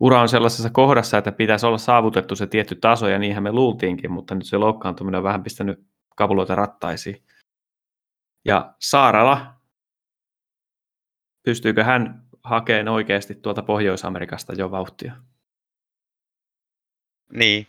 [0.00, 4.12] ura on sellaisessa kohdassa, että pitäisi olla saavutettu se tietty taso, ja niinhän me luultiinkin,
[4.12, 7.22] mutta nyt se loukkaantuminen on vähän pistänyt kapuloita rattaisiin.
[8.48, 9.54] Ja Saarala,
[11.42, 15.12] pystyykö hän hakemaan oikeasti tuolta Pohjois-Amerikasta jo vauhtia?
[17.32, 17.66] Niin,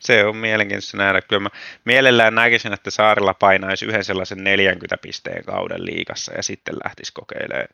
[0.00, 1.22] se on mielenkiintoista nähdä.
[1.22, 1.48] Kyllä mä
[1.84, 7.68] mielellään näkisin, että Saarilla painaisi yhden sellaisen 40 pisteen kauden liigassa ja sitten lähtisi kokeilemaan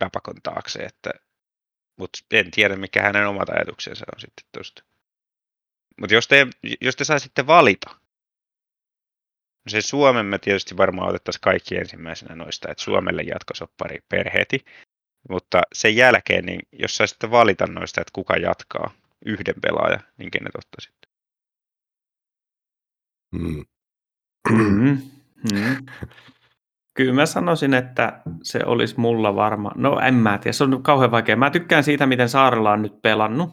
[0.00, 0.78] rapakon taakse.
[0.78, 1.10] Että,
[1.96, 4.82] mutta en tiedä, mikä hänen omat ajatuksensa on sitten tuosta.
[6.00, 6.46] Mutta jos te,
[6.80, 8.05] jos te saisitte valita,
[9.68, 14.64] se Suomen me tietysti varmaan otettaisiin kaikki ensimmäisenä noista, että Suomelle jatkosoppari per heti.
[15.30, 18.90] Mutta sen jälkeen, niin jos saisitte valita noista, että kuka jatkaa
[19.26, 21.08] yhden pelaaja, niin kenet ottaisitte?
[23.32, 23.64] Mm.
[24.50, 24.98] Mm.
[25.52, 25.86] Mm.
[26.94, 29.72] Kyllä mä sanoisin, että se olisi mulla varma.
[29.74, 31.36] No en mä tiedä, se on kauhean vaikea.
[31.36, 33.50] Mä tykkään siitä, miten Saarella on nyt pelannut.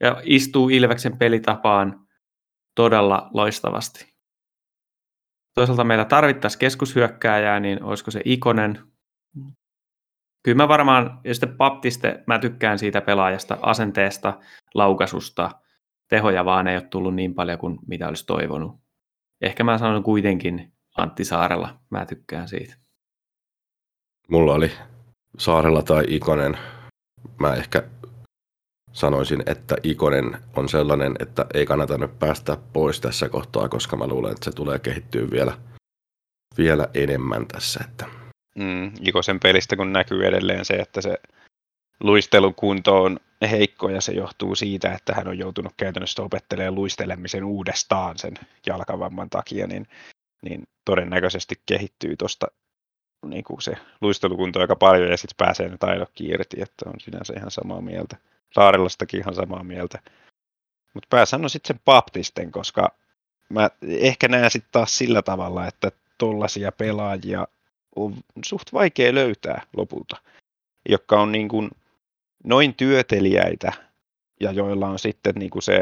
[0.00, 2.06] Ja istuu Ilveksen pelitapaan
[2.74, 4.13] todella loistavasti.
[5.54, 8.78] Toisaalta meillä tarvittaisiin keskushyökkääjää, niin olisiko se Ikonen?
[10.42, 14.38] Kyllä mä varmaan, ja sitten Baptiste, mä tykkään siitä pelaajasta, asenteesta,
[14.74, 15.50] laukasusta.
[16.08, 18.80] Tehoja vaan ei ole tullut niin paljon kuin mitä olisi toivonut.
[19.40, 21.80] Ehkä mä sanon kuitenkin Antti Saarella.
[21.90, 22.76] Mä tykkään siitä.
[24.28, 24.72] Mulla oli
[25.38, 26.58] Saarella tai Ikonen.
[27.40, 27.82] Mä ehkä
[28.94, 34.06] sanoisin, että Ikonen on sellainen, että ei kannata nyt päästä pois tässä kohtaa, koska mä
[34.06, 35.58] luulen, että se tulee kehittyä vielä,
[36.58, 37.80] vielä enemmän tässä.
[37.90, 38.06] Että
[38.54, 41.18] Mm, Ikosen pelistä kun näkyy edelleen se, että se
[42.00, 43.20] luistelukunto on
[43.50, 48.34] heikko ja se johtuu siitä, että hän on joutunut käytännössä opettelemaan luistelemisen uudestaan sen
[48.66, 49.86] jalkavamman takia, niin,
[50.42, 52.46] niin todennäköisesti kehittyy tuosta
[53.30, 57.34] niin kuin se luistelukunto aika paljon ja sitten pääsee ne taidotkin irti, että on sinänsä
[57.36, 58.16] ihan samaa mieltä.
[58.54, 59.98] Saarellastakin ihan samaa mieltä.
[60.94, 62.88] Mutta pääsän on sitten sen Baptisten, koska
[63.48, 67.48] mä ehkä näen sitten taas sillä tavalla, että tollaisia pelaajia
[67.96, 68.14] on
[68.44, 70.16] suht vaikea löytää lopulta,
[70.88, 71.70] jotka on niin kuin
[72.44, 73.72] noin työteliäitä
[74.40, 75.80] ja joilla on sitten niin kuin se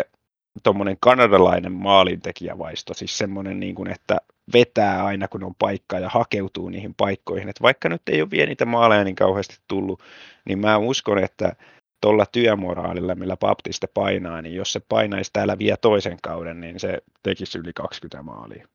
[0.62, 4.20] tuommoinen kanadalainen maalintekijävaisto, siis semmoinen, niin kuin, että
[4.52, 7.48] vetää aina kun on paikka ja hakeutuu niihin paikkoihin.
[7.48, 10.02] että vaikka nyt ei ole vielä niitä maaleja niin kauheasti tullut,
[10.48, 11.52] niin mä uskon, että
[12.00, 16.98] tuolla työmoraalilla, millä Baptiste painaa, niin jos se painaisi täällä vielä toisen kauden, niin se
[17.22, 18.68] tekisi yli 20 maalia.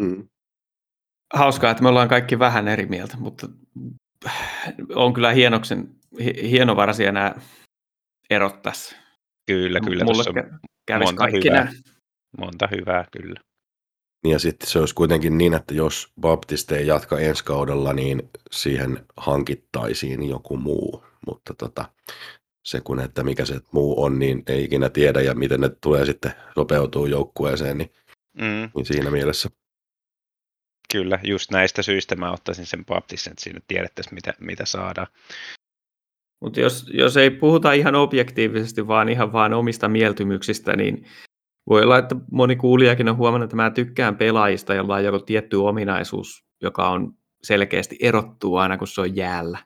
[0.00, 0.28] mm.
[1.34, 3.46] Hauskaa, että me ollaan kaikki vähän eri mieltä, mutta
[4.94, 5.88] on kyllä hienoksen,
[6.20, 7.34] hi- hienovaraisia nämä
[8.30, 8.96] erot tässä.
[9.46, 10.04] Kyllä, kyllä.
[10.04, 11.64] Mulle Tuossa on kä- kävisi monta kaikki hyvää.
[11.64, 11.95] nämä.
[12.38, 13.40] Monta hyvää, kyllä.
[14.26, 19.06] Ja sitten se olisi kuitenkin niin, että jos Baptiste ei jatka ensi kaudella, niin siihen
[19.16, 21.04] hankittaisiin joku muu.
[21.26, 21.84] Mutta tota,
[22.64, 26.04] se kun, että mikä se muu on, niin ei ikinä tiedä ja miten ne tulee
[26.04, 27.90] sitten sopeutuu joukkueeseen, niin,
[28.40, 28.70] Mm.
[28.74, 29.48] niin siinä mielessä
[30.92, 35.06] Kyllä, just näistä syistä mä ottaisin sen Baptisten, että siinä tiedettäisiin, mitä, mitä saadaan.
[36.42, 41.06] Mutta jos, jos ei puhuta ihan objektiivisesti, vaan ihan vaan omista mieltymyksistä, niin
[41.70, 45.56] voi olla, että moni kuulijakin on huomannut, että mä tykkään pelaajista, jolla on joku tietty
[45.56, 49.58] ominaisuus, joka on selkeästi erottuu aina, kun se on jäällä.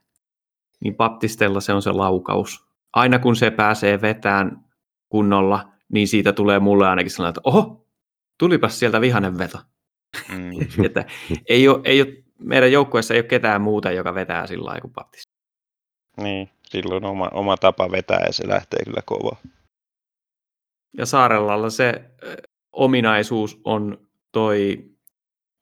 [0.81, 2.67] Niin Baptistella se on se laukaus.
[2.93, 4.65] Aina kun se pääsee vetään
[5.09, 7.87] kunnolla, niin siitä tulee mulle ainakin sellainen, että oho,
[8.39, 9.59] tulipas sieltä vihanen veto.
[10.29, 10.51] Mm.
[10.87, 11.05] että
[11.49, 14.93] ei ole, ei ole, meidän joukkueessa ei ole ketään muuta, joka vetää sillä lailla kuin
[14.93, 15.33] Baptista.
[16.23, 19.37] Niin, silloin oma, oma tapa vetää ja se lähtee kyllä kovaa.
[20.99, 22.05] Ja Saarellalla se
[22.73, 23.99] ominaisuus on
[24.33, 24.85] toi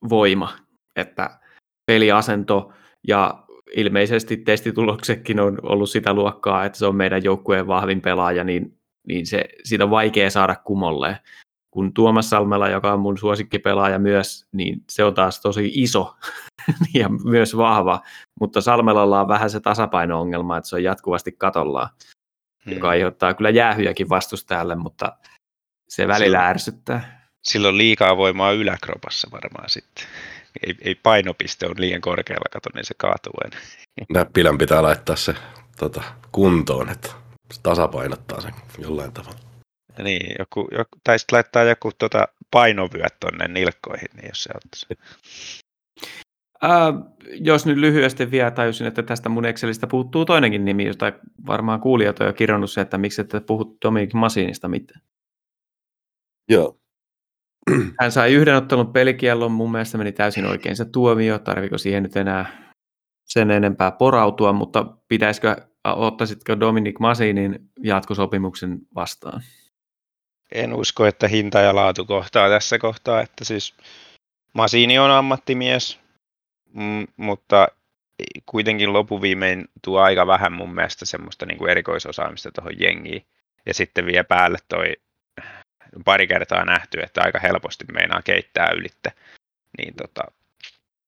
[0.09, 0.53] voima,
[0.95, 1.39] että
[1.85, 2.73] peliasento
[3.07, 3.43] ja
[3.75, 8.77] ilmeisesti testituloksetkin on ollut sitä luokkaa, että se on meidän joukkueen vahvin pelaaja, niin,
[9.07, 11.19] niin se, siitä on vaikea saada kumolle.
[11.71, 16.15] Kun Tuomas Salmela, joka on mun suosikkipelaaja myös, niin se on taas tosi iso
[16.99, 18.01] ja myös vahva,
[18.39, 21.89] mutta Salmelalla on vähän se tasapaino-ongelma, että se on jatkuvasti katollaan
[22.65, 22.73] hmm.
[22.73, 25.17] joka aiheuttaa kyllä jäähyjäkin vastustajalle, mutta
[25.89, 27.29] se välillä silloin, ärsyttää.
[27.43, 30.05] Silloin liikaa voimaa yläkropassa varmaan sitten.
[30.67, 33.57] Ei, ei painopiste on liian korkealla, kato, niin se kaatuu aina.
[34.09, 35.35] Näppilän pitää laittaa se
[35.77, 37.09] tota, kuntoon, että
[37.51, 39.39] se tasapainottaa sen jollain tavalla.
[40.03, 44.87] Niin, joku, joku, tai sitten laittaa joku tota, painovyöt tuonne nilkkoihin, niin jos se ottaisi.
[46.63, 46.93] Äh,
[47.39, 51.13] jos nyt lyhyesti vielä tajusin, että tästä mun Excelistä puuttuu toinenkin nimi, jota
[51.47, 55.01] varmaan kuulijat on jo kirjannut se, että miksi ette puhu Dominic Masinista mitään.
[56.49, 56.79] Joo.
[57.99, 62.17] Hän sai yhden ottelun pelikiellon, mun mielestä meni täysin oikein se tuomio, tarviko siihen nyt
[62.17, 62.73] enää
[63.25, 69.41] sen enempää porautua, mutta pitäisikö, ottaisitko Dominic Masinin jatkosopimuksen vastaan?
[70.51, 73.75] En usko, että hinta ja laatu kohtaa tässä kohtaa, että siis
[74.53, 75.99] Masini on ammattimies,
[76.73, 77.67] Mm, mutta
[78.45, 83.25] kuitenkin lopuviimein tuo aika vähän mun mielestä semmoista niin kuin erikoisosaamista tuohon jengiin.
[83.65, 84.93] Ja sitten vielä päälle toi
[86.05, 89.11] pari kertaa nähty, että aika helposti meinaa keittää ylitte.
[89.77, 90.23] Niin tota,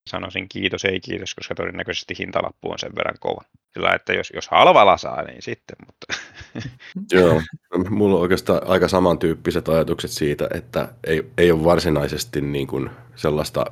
[0.09, 3.41] sanoisin kiitos, ei kiitos, koska todennäköisesti hintalappu on sen verran kova.
[3.73, 5.75] Sillä että jos, jos halvalla saa, niin sitten.
[5.85, 6.13] Mutta...
[7.17, 7.41] Joo,
[7.89, 13.65] mulla on oikeastaan aika samantyyppiset ajatukset siitä, että ei, ei ole varsinaisesti niin kuin sellaista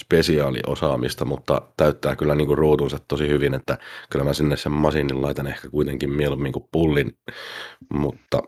[0.00, 3.78] spesiaaliosaamista, mutta täyttää kyllä niin kuin ruutunsa tosi hyvin, että
[4.10, 7.18] kyllä mä sinne sen masinin laitan ehkä kuitenkin mieluummin kuin pullin,
[7.92, 8.42] mutta...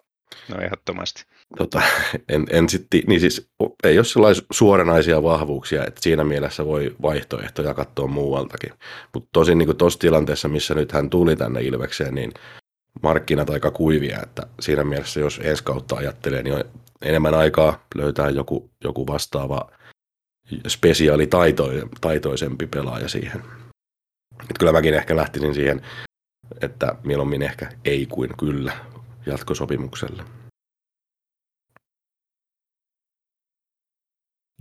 [0.49, 1.25] No ehdottomasti.
[1.59, 1.83] Tota,
[2.29, 3.51] en, en sitten, niin siis
[3.85, 8.73] ei ole sellaisia suoranaisia vahvuuksia, että siinä mielessä voi vaihtoehtoja katsoa muualtakin.
[9.15, 12.33] Mutta tosin niin tuossa tilanteessa, missä nyt hän tuli tänne Ilvekseen, niin
[13.03, 16.65] markkinat aika kuivia, että siinä mielessä jos ensi kautta ajattelee, niin on
[17.03, 19.71] enemmän aikaa löytää joku, joku vastaava
[20.69, 23.43] spesiaalitaitoisempi pelaaja siihen.
[24.51, 25.83] Et kyllä mäkin ehkä lähtisin siihen,
[26.61, 28.73] että mieluummin ehkä ei kuin kyllä
[29.27, 30.25] jatkosopimukselle.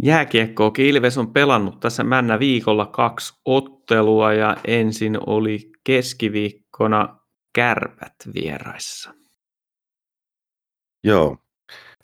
[0.04, 7.20] Jääkiekko Ilves on pelannut tässä männä viikolla kaksi ottelua ja ensin oli keskiviikkona
[7.56, 9.14] kärpät vieraissa.
[11.04, 11.38] Joo,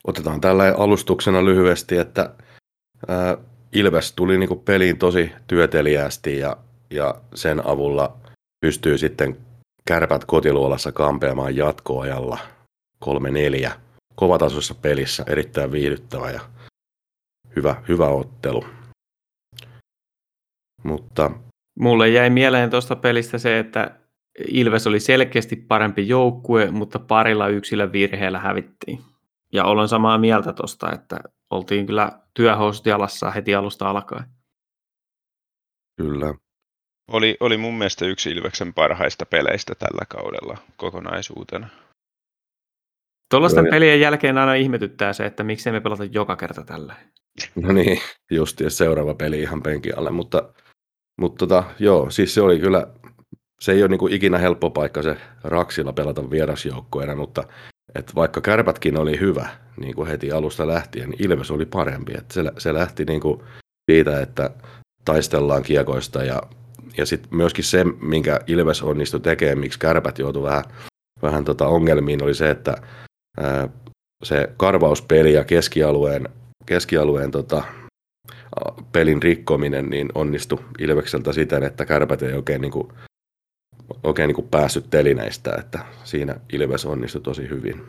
[0.07, 2.35] otetaan tällä alustuksena lyhyesti, että
[3.07, 3.37] ää,
[3.73, 6.57] Ilves tuli niin peliin tosi työteliästi ja,
[6.89, 8.17] ja sen avulla
[8.65, 9.37] pystyy sitten
[9.87, 12.37] kärpät kotiluolassa kampeamaan jatkoajalla
[13.05, 13.71] 3-4.
[14.15, 16.41] Kovatasoisessa pelissä erittäin viihdyttävä ja
[17.55, 18.65] hyvä, hyvä ottelu.
[20.83, 21.31] Mutta...
[21.79, 23.99] Mulle jäi mieleen tuosta pelistä se, että
[24.47, 28.99] Ilves oli selkeästi parempi joukkue, mutta parilla yksilön virheellä hävittiin.
[29.53, 34.25] Ja olen samaa mieltä tuosta, että oltiin kyllä työhousut jalassa heti alusta alkaen.
[35.97, 36.33] Kyllä.
[37.11, 41.69] Oli, oli mun mielestä yksi Ilveksen parhaista peleistä tällä kaudella kokonaisuutena.
[43.29, 46.95] Tuollaisten pelien jälkeen aina ihmetyttää se, että miksi me pelata joka kerta tällä.
[47.55, 48.01] No niin,
[48.31, 50.53] just seuraava peli ihan penkin alle, mutta,
[51.21, 52.87] mutta tota, joo, siis se oli kyllä,
[53.59, 57.43] se ei ole niin kuin ikinä helppo paikka se Raksilla pelata vierasjoukkoina, mutta
[57.95, 62.13] et vaikka kärpätkin oli hyvä niin kuin heti alusta lähtien, niin Ilves oli parempi.
[62.17, 63.41] Et se, se lähti niin kuin
[63.91, 64.49] siitä, että
[65.05, 66.41] taistellaan kiekoista ja,
[66.97, 70.63] ja sitten myöskin se, minkä Ilves onnistui tekemään, miksi kärpät joutui vähän,
[71.21, 72.77] vähän tota ongelmiin, oli se, että
[73.37, 73.69] ää,
[74.23, 76.29] se karvauspeli ja keskialueen,
[76.65, 77.63] keskialueen tota,
[78.91, 82.87] pelin rikkominen niin onnistui Ilvekseltä siten, että kärpät ei oikein niin kuin
[84.03, 87.83] oikein niin kuin päässyt telineistä, että siinä Ilves onnistui tosi hyvin.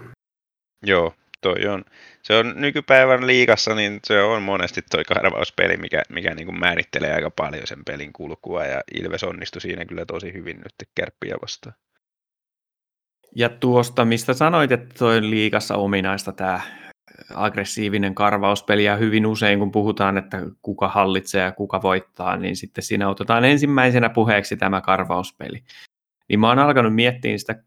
[0.87, 1.85] Joo, toi on,
[2.23, 7.15] se on nykypäivän liigassa, niin se on monesti toi karvauspeli, mikä, mikä niin kuin määrittelee
[7.15, 11.75] aika paljon sen pelin kulkua, ja Ilves onnistui siinä kyllä tosi hyvin nyt kärppiä vastaan.
[13.37, 16.61] Ja tuosta, mistä sanoit, että toi liikassa ominaista tämä
[17.35, 22.85] aggressiivinen karvauspeli, ja hyvin usein kun puhutaan, että kuka hallitsee ja kuka voittaa, niin sitten
[22.85, 25.65] siinä otetaan ensimmäisenä puheeksi tämä karvauspeli.
[26.29, 27.63] Niin mä oon alkanut miettiä sitä,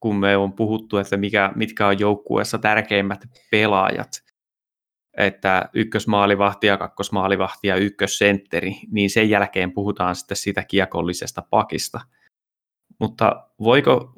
[0.00, 4.10] kun me on puhuttu, että mikä, mitkä on joukkueessa tärkeimmät pelaajat,
[5.16, 12.00] että ykkösmaalivahti ja kakkosmaalivahti ja ykkössentteri, niin sen jälkeen puhutaan sitten siitä kiekollisesta pakista–
[13.00, 14.12] mutta voiko,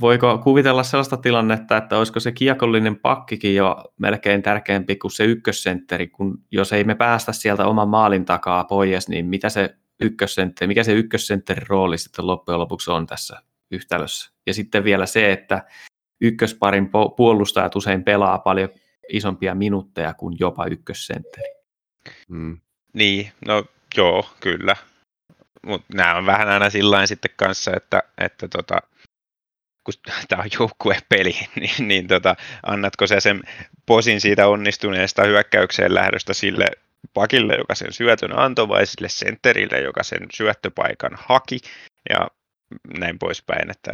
[0.00, 6.08] voiko kuvitella sellaista tilannetta, että olisiko se kiekollinen pakkikin jo melkein tärkeämpi kuin se ykkössentteri,
[6.08, 10.84] kun jos ei me päästä sieltä oman maalin takaa pois, niin mitä se ykkössentteri, mikä
[10.84, 14.32] se ykkössentterin rooli sitten loppujen lopuksi on tässä yhtälössä.
[14.46, 15.64] Ja sitten vielä se, että
[16.20, 18.68] ykkösparin puolustajat usein pelaa paljon
[19.08, 21.54] isompia minuutteja kuin jopa ykkössentteri.
[22.28, 22.60] Mm.
[22.92, 23.64] Niin, no
[23.96, 24.76] joo, kyllä
[25.64, 28.78] mutta nämä on vähän aina sillä sitten kanssa, että, että tota,
[29.84, 29.94] kun
[30.28, 32.36] tämä on joukkuepeli, niin, niin tota,
[32.66, 33.42] annatko sä sen
[33.86, 36.66] posin siitä onnistuneesta hyökkäykseen lähdöstä sille
[37.14, 41.58] pakille, joka sen syötön antoi, vai sille sentterille, joka sen syöttöpaikan haki,
[42.10, 42.28] ja
[42.98, 43.92] näin poispäin, että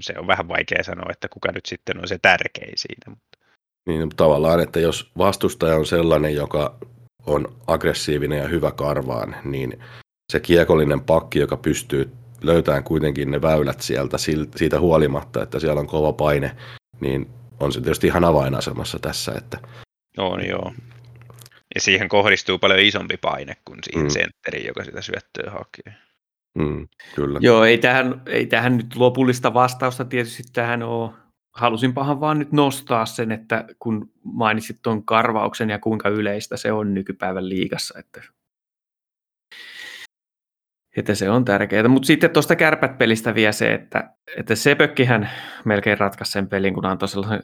[0.00, 3.04] se on vähän vaikea sanoa, että kuka nyt sitten on se tärkein siinä.
[3.08, 3.38] Mutta.
[3.86, 6.78] Niin tavallaan, että jos vastustaja on sellainen, joka
[7.26, 9.80] on aggressiivinen ja hyvä karvaan, niin
[10.32, 14.16] se kiekollinen pakki, joka pystyy löytämään kuitenkin ne väylät sieltä
[14.56, 16.56] siitä huolimatta, että siellä on kova paine,
[17.00, 17.30] niin
[17.60, 19.32] on se tietysti ihan avainasemassa tässä.
[19.32, 19.58] Että...
[20.16, 20.72] On joo.
[21.78, 24.10] Ja siihen kohdistuu paljon isompi paine kuin siihen mm.
[24.10, 25.94] sentteriin, joka sitä syöttöä hakee.
[26.54, 27.38] Mm, kyllä.
[27.42, 31.10] Joo, ei tähän, ei tähän nyt lopullista vastausta tietysti tähän ole.
[31.54, 36.94] Halusinpahan vaan nyt nostaa sen, että kun mainitsit tuon karvauksen ja kuinka yleistä se on
[36.94, 38.22] nykypäivän liigassa, että
[40.96, 41.88] että se on tärkeää.
[41.88, 45.30] Mutta sitten tuosta kärpät-pelistä vielä se, että, että Sepökkihän
[45.64, 47.40] melkein ratkaisi sen pelin, kun antoi sellaisen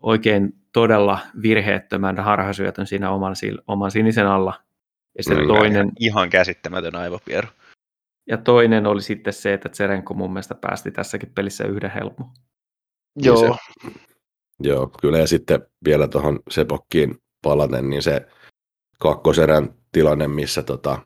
[0.00, 3.34] oikein todella virheettömän harhasyötön siinä oman,
[3.66, 4.54] oman sinisen alla.
[5.18, 5.92] Ja se toinen...
[6.00, 7.48] Ihan käsittämätön aivopieru.
[8.26, 12.26] Ja toinen oli sitten se, että Tserenko mun mielestä päästi tässäkin pelissä yhden helpon.
[13.16, 13.36] Joo.
[13.36, 13.48] Se,
[14.60, 18.26] joo, kyllä ja sitten vielä tuohon Sepokkiin palaten, niin se
[18.98, 20.98] kakkoserän tilanne, missä tota,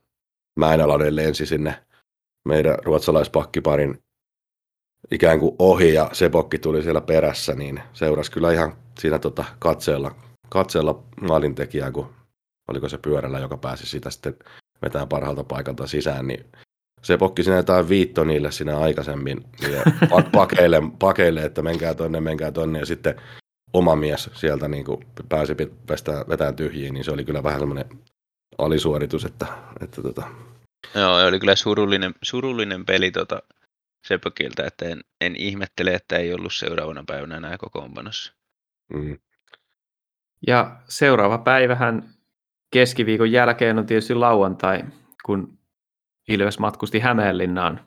[0.59, 1.85] Mäenalainen lensi sinne
[2.45, 4.03] meidän ruotsalaispakkiparin
[5.11, 10.15] ikään kuin ohi ja Sepokki tuli siellä perässä, niin seurasi kyllä ihan siinä tota katseella,
[10.49, 12.15] katseella maalintekijää, kun
[12.69, 14.37] oliko se pyörällä, joka pääsi sitä sitten
[14.83, 16.45] vetämään parhaalta paikalta sisään, niin
[17.03, 19.45] se pokki sinä jotain viitto niille sinä aikaisemmin
[20.33, 23.21] pakeille, pakeille, että menkää tonne, menkää tonne, ja sitten
[23.73, 25.57] oma mies sieltä niin kuin pääsi
[26.29, 27.87] vetämään tyhjiin, niin se oli kyllä vähän semmoinen
[28.59, 29.47] alisuoritus, että,
[29.81, 30.23] että tota...
[30.95, 33.43] Joo, oli kyllä surullinen, surullinen peli tota
[34.07, 38.33] Sepökiltä, että en, en ihmettele, että ei ollut seuraavana päivänä enää kokoonpanossa.
[38.93, 39.19] Mm.
[40.47, 42.15] Ja seuraava päivähän
[42.73, 44.85] keskiviikon jälkeen on tietysti lauantai,
[45.25, 45.59] kun
[46.29, 47.81] Ilves matkusti Hämeenlinnaan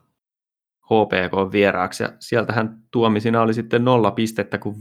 [0.86, 4.80] HPK vieraaksi, ja sieltähän tuomisina oli sitten nolla pistettä, kuin 5-1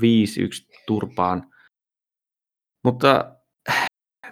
[0.87, 1.51] turpaan.
[2.85, 3.37] Mutta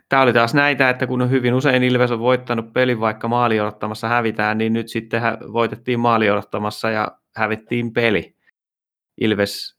[0.09, 4.09] tämä oli taas näitä, että kun hyvin usein Ilves on voittanut pelin, vaikka maali odottamassa
[4.09, 5.23] hävitään, niin nyt sitten
[5.53, 8.37] voitettiin maali odottamassa ja hävittiin peli.
[9.21, 9.74] Ilves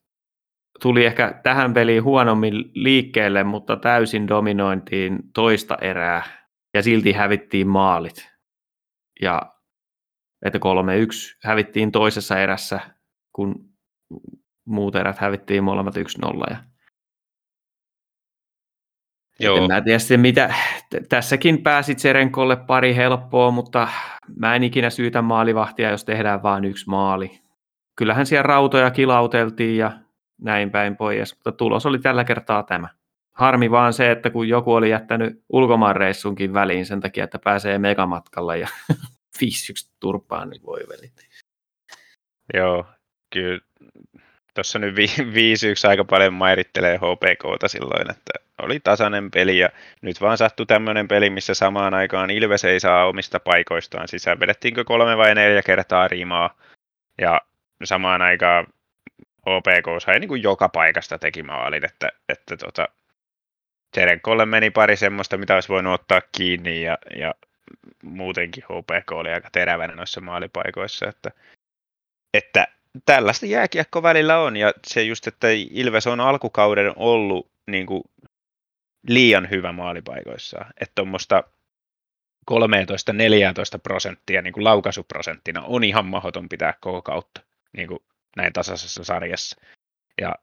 [0.82, 6.23] tuli ehkä tähän peliin huonommin liikkeelle, mutta täysin dominointiin toista erää
[6.73, 8.32] ja silti hävittiin maalit.
[9.21, 9.41] Ja
[10.45, 10.61] että 3-1
[11.43, 12.80] hävittiin toisessa erässä,
[13.34, 13.69] kun
[14.65, 16.01] muut erät hävittiin molemmat 1-0.
[16.49, 16.57] Ja
[19.39, 19.57] Joo.
[19.57, 20.53] En mä tiedä sitten mitä,
[21.09, 23.88] tässäkin pääsit Serenkolle pari helppoa, mutta
[24.39, 27.41] mä en ikinä syytä maalivahtia, jos tehdään vain yksi maali.
[27.95, 29.91] Kyllähän siellä rautoja kilauteltiin ja
[30.41, 32.88] näin päin pois, mutta tulos oli tällä kertaa tämä.
[33.33, 38.57] Harmi vaan se, että kun joku oli jättänyt ulkomaanreissunkin väliin sen takia, että pääsee megamatkalle
[38.57, 38.67] ja
[39.43, 41.27] 5-1 turpaan, niin voi velit.
[42.53, 42.86] Joo,
[43.33, 43.59] kyllä
[44.53, 44.97] tuossa nyt 5-1
[45.89, 49.69] aika paljon mairittelee HPKta silloin, että oli tasainen peli ja
[50.01, 54.39] nyt vaan sattui tämmöinen peli, missä samaan aikaan Ilves ei saa omista paikoistaan sisään.
[54.39, 56.57] Vedettiinkö kolme vai neljä kertaa rimaa
[57.21, 57.41] ja
[57.83, 58.67] samaan aikaan
[59.45, 62.87] HPK sai niin kuin joka paikasta teki maalin, että, että tota,
[63.95, 67.33] Terenkolle meni pari semmoista, mitä olisi voinut ottaa kiinni ja, ja
[68.03, 71.31] muutenkin HPK oli aika terävänä noissa maalipaikoissa, että,
[72.33, 72.67] että
[73.05, 78.03] tällaista jääkiekko välillä on, ja se just, että Ilves on alkukauden ollut niin kuin,
[79.07, 80.65] liian hyvä maalipaikoissa.
[80.81, 81.43] Että tuommoista
[82.51, 82.55] 13-14
[83.83, 87.41] prosenttia niin kuin laukaisuprosenttina on ihan mahdoton pitää koko kautta
[87.77, 87.99] niin kuin
[88.36, 89.61] näin tasaisessa sarjassa.
[90.21, 90.36] Ja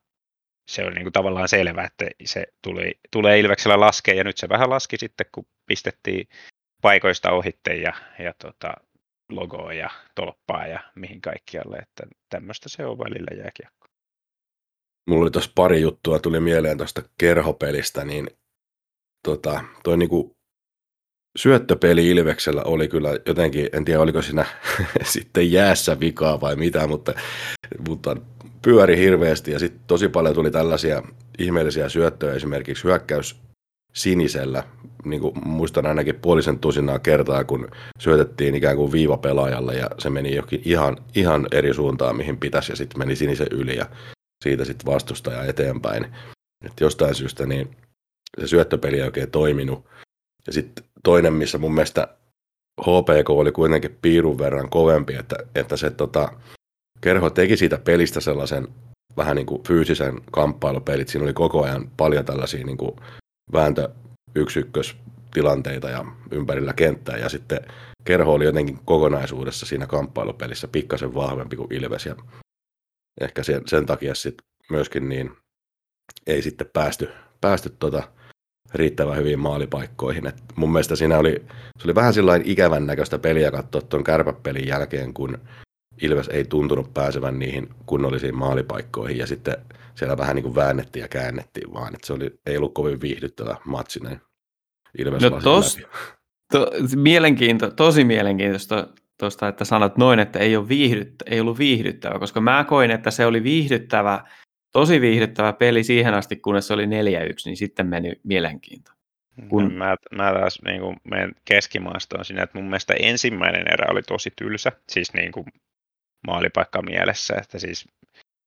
[0.69, 4.49] se on niin kuin tavallaan selvää, että se tuli, tulee Ilveksellä laskea, ja nyt se
[4.49, 6.29] vähän laski sitten, kun pistettiin
[6.83, 8.75] paikoista ohitte ja, ja tota,
[9.31, 13.89] logoa ja tolppaa ja mihin kaikkialle, että tämmöistä se on välillä jääkiekko.
[15.09, 18.31] Mulla oli tuossa pari juttua, tuli mieleen tuosta kerhopelistä, niin
[19.25, 20.37] tota, toi niinku
[21.39, 24.47] syöttöpeli Ilveksellä oli kyllä jotenkin, en tiedä oliko siinä
[25.05, 27.15] sitten jäässä vikaa vai mitä, mutta,
[27.89, 28.17] mutta
[28.63, 31.03] pyöri hirveästi ja sitten tosi paljon tuli tällaisia
[31.39, 33.37] ihmeellisiä syöttöjä esimerkiksi hyökkäys
[33.95, 34.65] sinisellä,
[35.05, 37.69] niin kuin muistan ainakin puolisen tusinaa kertaa, kun
[37.99, 42.77] syötettiin ikään kuin viivapelaajalle ja se meni jokin ihan, ihan eri suuntaan, mihin pitäisi ja
[42.77, 43.87] sitten meni sinisen yli ja
[44.45, 46.07] siitä sitten vastustaja eteenpäin.
[46.65, 47.77] Et jostain syystä niin
[48.41, 49.85] se syöttöpeli ei oikein toiminut.
[50.47, 52.09] Ja sitten toinen, missä mun mielestä
[52.81, 56.33] HPK oli kuitenkin piirun verran kovempi, että, että se tota,
[57.01, 58.69] kerho teki siitä pelistä sellaisen
[59.17, 61.09] vähän niin kuin fyysisen kamppailupelit.
[61.09, 62.97] Siinä oli koko ajan paljon tällaisia niin kuin
[63.53, 63.89] vääntö
[65.35, 67.61] tilanteita ja ympärillä kenttää ja sitten
[68.05, 72.17] kerho oli jotenkin kokonaisuudessa siinä kamppailupelissä pikkasen vahvempi kuin Ilves ja
[73.21, 75.31] ehkä sen, sen takia sitten myöskin niin
[76.27, 77.09] ei sitten päästy,
[77.41, 78.03] päästy tota
[78.75, 80.27] riittävän hyviin maalipaikkoihin.
[80.27, 81.45] Et mun mielestä siinä oli,
[81.79, 85.39] se oli vähän sellainen ikävän näköistä peliä katsoa tuon kärpäpelin jälkeen, kun
[86.03, 89.57] Ilves ei tuntunut pääsevän niihin kunnollisiin maalipaikkoihin ja sitten
[89.95, 93.57] siellä vähän niin kuin väännettiin ja käännettiin vaan, että se oli, ei ollut kovin viihdyttävä
[93.65, 94.21] matsi näin
[94.99, 95.79] Ilves no tos,
[96.53, 102.19] to, mielenkiinto, tosi mielenkiintoista tuosta, että sanot noin, että ei, ole viihdyttä, ei ollut viihdyttävä,
[102.19, 104.25] koska mä koin, että se oli viihdyttävä,
[104.73, 106.89] tosi viihdyttävä peli siihen asti, kunnes se oli 4-1,
[107.45, 108.93] niin sitten meni mielenkiinto.
[109.49, 109.73] Kun...
[109.73, 114.33] Mä, mä taas niin kuin menen keskimaastoon siinä, että mun mielestä ensimmäinen erä oli tosi
[114.37, 115.47] tylsä, siis niin kuin
[116.27, 117.89] maalipaikka mielessä, että siis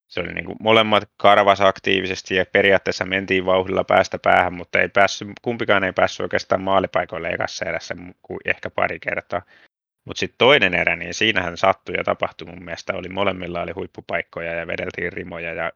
[0.08, 4.90] se oli niin kuin molemmat karvas aktiivisesti ja periaatteessa mentiin vauhdilla päästä päähän, mutta ei
[4.90, 9.42] päässyt, kumpikaan ei päässyt oikeastaan maalipaikoille ekassa erässä kuin ehkä pari kertaa.
[10.06, 12.94] Mutta sitten toinen erä, niin siinähän sattui ja tapahtui mun mielestä.
[12.94, 15.72] Oli molemmilla oli huippupaikkoja ja vedeltiin rimoja ja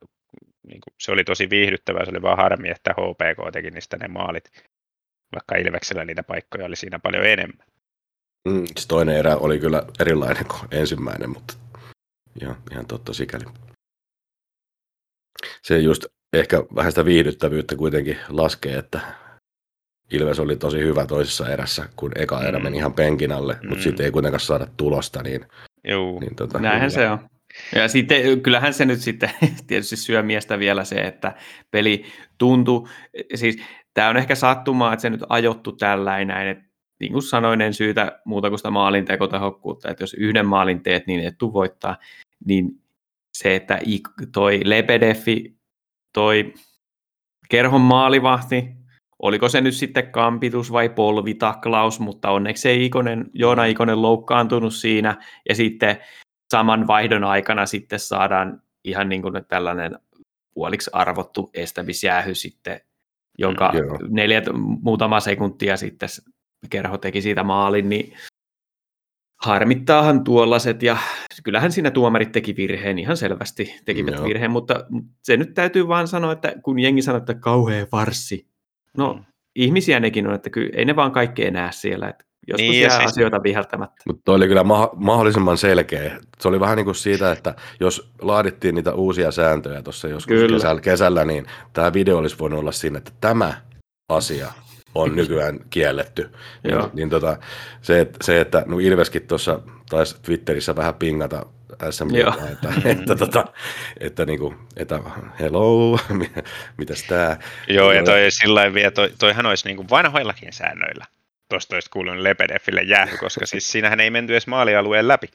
[0.67, 2.05] niin kuin, se oli tosi viihdyttävää.
[2.05, 4.51] Se oli vaan harmi, että HPK teki niistä ne maalit,
[5.35, 7.67] vaikka Ilveksellä niitä paikkoja oli siinä paljon enemmän.
[8.47, 11.53] Mm, se toinen erä oli kyllä erilainen kuin ensimmäinen, mutta
[12.41, 13.45] ihan, ihan totta sikäli
[15.61, 18.99] se just ehkä vähän sitä viihdyttävyyttä kuitenkin laskee, että
[20.11, 22.63] Ilves oli tosi hyvä toisessa erässä, kun eka erä mm.
[22.63, 23.69] meni ihan penkin alle, mm.
[23.69, 25.23] mutta sitten ei kuitenkaan saada tulosta.
[25.23, 25.45] Niin,
[25.83, 27.01] Joo, niin tota, näinhän hyvä.
[27.01, 27.29] se on.
[27.75, 29.29] Ja sitten, kyllähän se nyt sitten
[29.67, 31.35] tietysti syö miestä vielä se, että
[31.71, 32.05] peli
[32.37, 32.89] tuntuu,
[33.35, 33.57] siis
[33.93, 38.19] tämä on ehkä sattumaa, että se nyt ajottu tällainen, että niin kuin sanoin, en syytä
[38.25, 41.97] muuta kuin sitä maalintekotehokkuutta, että jos yhden maalin teet, niin et tuu voittaa,
[42.45, 42.69] niin
[43.33, 43.79] se, että
[44.33, 45.55] toi Lebedefi,
[46.13, 46.53] toi
[47.49, 48.69] kerhon maalivahti,
[49.19, 55.15] oliko se nyt sitten kampitus vai polvitaklaus, mutta onneksi ei Ikonen, Joona Ikonen loukkaantunut siinä,
[55.49, 55.97] ja sitten
[56.51, 59.99] saman vaihdon aikana sitten saadaan ihan niin kuin tällainen
[60.53, 62.81] puoliksi arvottu estämisjäähy sitten,
[63.37, 64.45] jonka mm, neljät,
[64.81, 66.09] muutama sekuntia sitten
[66.69, 68.13] kerho teki siitä maalin, niin
[69.41, 70.97] harmittaahan tuollaiset ja
[71.43, 74.23] kyllähän siinä tuomarit teki virheen, ihan selvästi tekivät Joo.
[74.23, 74.85] virheen, mutta
[75.23, 78.47] se nyt täytyy vaan sanoa, että kun jengi sanoo, että kauhea varssi,
[78.97, 79.23] no mm.
[79.55, 82.97] ihmisiä nekin on, että kyllä ei ne vaan kaikkea näe siellä, että joskus niin, jää
[82.97, 83.11] siis...
[83.11, 84.03] asioita viheltämättä.
[84.05, 86.17] Mutta toi oli kyllä ma- mahdollisimman selkeä.
[86.39, 90.81] Se oli vähän niin kuin siitä, että jos laadittiin niitä uusia sääntöjä tuossa joskus kesällä,
[90.81, 93.53] kesällä, niin tämä video olisi voinut olla siinä, että tämä
[94.09, 94.51] asia
[94.95, 96.29] on nykyään kielletty.
[96.63, 96.81] Joo.
[96.81, 97.37] Niin, niin tota,
[97.81, 101.45] se, että, se, että no Ilveskin tuossa taisi Twitterissä vähän pingata
[101.89, 102.15] SM,
[102.51, 103.45] että, että, tota,
[103.99, 104.99] että, niinku, että
[105.39, 105.99] hello,
[106.77, 107.39] mitäs tää?
[107.67, 111.05] Joo, ja toi sillä vielä, toi, toihan olisi niinku vanhoillakin säännöillä.
[111.49, 115.27] Tuosta olisi kuulunut Lepedefille jäähy, koska siis siinähän ei menty edes maalialueen läpi.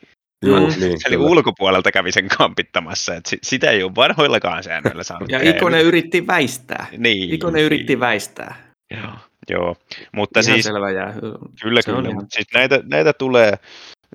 [0.47, 0.67] Joo, mm.
[0.81, 1.31] niin, Eli kyllä.
[1.31, 5.31] ulkopuolelta kävi sen kampittamassa, että sitä ei ole vanhoillakaan säännöillä saanut.
[5.31, 6.87] ja Ikonen yritti väistää.
[6.99, 7.67] Niin, Ikonen niin.
[7.67, 8.55] yritti väistää.
[8.91, 9.13] Joo.
[9.51, 9.77] Joo,
[10.13, 10.65] mutta Ihan siis...
[10.65, 11.15] selvä jää.
[11.63, 13.59] Kyllä, se kyllä, mutta siis näitä, näitä tulee,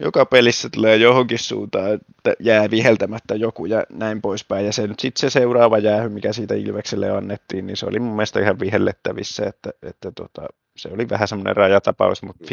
[0.02, 4.66] joka pelissä tulee johonkin suuntaan, että jää viheltämättä joku ja näin poispäin.
[4.66, 8.16] Ja se nyt sitten se seuraava jäähy, mikä siitä Ilvekselle annettiin, niin se oli mun
[8.16, 10.48] mielestä ihan vihellettävissä, että, että tota,
[10.82, 12.46] se oli vähän semmoinen rajatapaus, mutta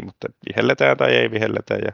[0.00, 1.74] 50-60, mutta vihelletään tai ei vihelletä.
[1.74, 1.92] Ja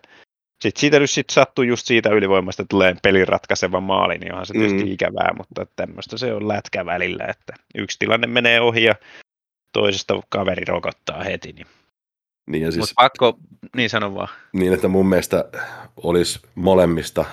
[0.62, 4.52] sitten siitä nyt sit sattuu just siitä ylivoimasta tulee pelin ratkaiseva maali, niin onhan se
[4.52, 4.92] tietysti Mm.
[4.92, 8.94] ikävää, mutta tämmöistä se on lätkä välillä, että yksi tilanne menee ohi ja
[9.72, 11.52] toisesta kaveri rokottaa heti.
[11.52, 11.66] Niin.
[12.50, 12.82] Niin, ja Siis...
[12.82, 13.38] Mutta pakko,
[13.76, 14.28] niin sano vaan.
[14.52, 15.44] niin, että mun mielestä
[15.96, 17.24] olisi molemmista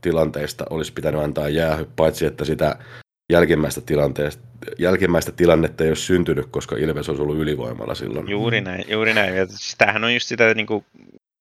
[0.00, 2.78] tilanteista olisi pitänyt antaa jäähy, paitsi että sitä
[3.32, 4.42] jälkimmäistä, tilanteesta,
[4.78, 8.28] jälkimmäistä tilannetta ei ole syntynyt, koska Ilves olisi ollut ylivoimalla silloin.
[8.28, 9.36] Juuri näin, juuri näin.
[9.36, 10.84] Ja siis tämähän on just sitä, niin kuin,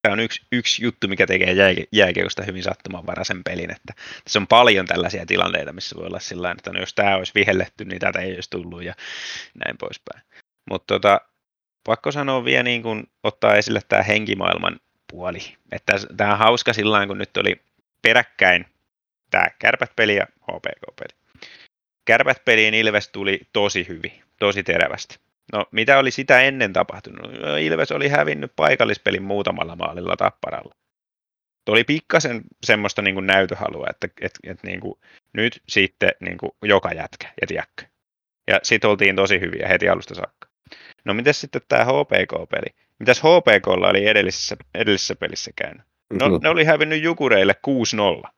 [0.01, 4.47] tämä on yksi, yksi juttu, mikä tekee jää, jääkiekosta hyvin sattumanvaraisen pelin, että tässä on
[4.47, 8.19] paljon tällaisia tilanteita, missä voi olla sillä että no, jos tämä olisi vihelletty, niin tätä
[8.19, 8.93] ei olisi tullut ja
[9.65, 10.23] näin poispäin.
[10.69, 11.21] Mutta tota,
[11.83, 14.79] pakko sanoa vielä niin kuin, ottaa esille tämä henkimaailman
[15.11, 15.39] puoli,
[15.71, 17.61] että tämä on hauska sillä kun nyt oli
[18.01, 18.65] peräkkäin
[19.31, 21.24] tämä kärpät-peli ja HPK-peli.
[22.05, 25.19] Kärpät-peliin Ilves tuli tosi hyvin, tosi terävästi.
[25.53, 27.31] No, mitä oli sitä ennen tapahtunut?
[27.41, 30.75] No, Ilves oli hävinnyt paikallispelin muutamalla maalilla tapparalla.
[31.65, 34.99] Tuo oli pikkasen semmoista niin kuin näytöhalua, että et, et, niin kuin,
[35.33, 37.85] nyt sitten niin kuin, joka jätkä ja tiedätkö.
[38.47, 40.47] Ja sitten oltiin tosi hyviä heti alusta saakka.
[41.05, 42.75] No miten sitten tämä HPK-peli?
[42.99, 45.81] Mitäs HPKlla oli edellisessä, edellisessä pelissä käynyt?
[46.13, 46.39] No, Mm.
[46.43, 47.55] ne oli hävinnyt Jukureille
[48.25, 48.29] 6-0.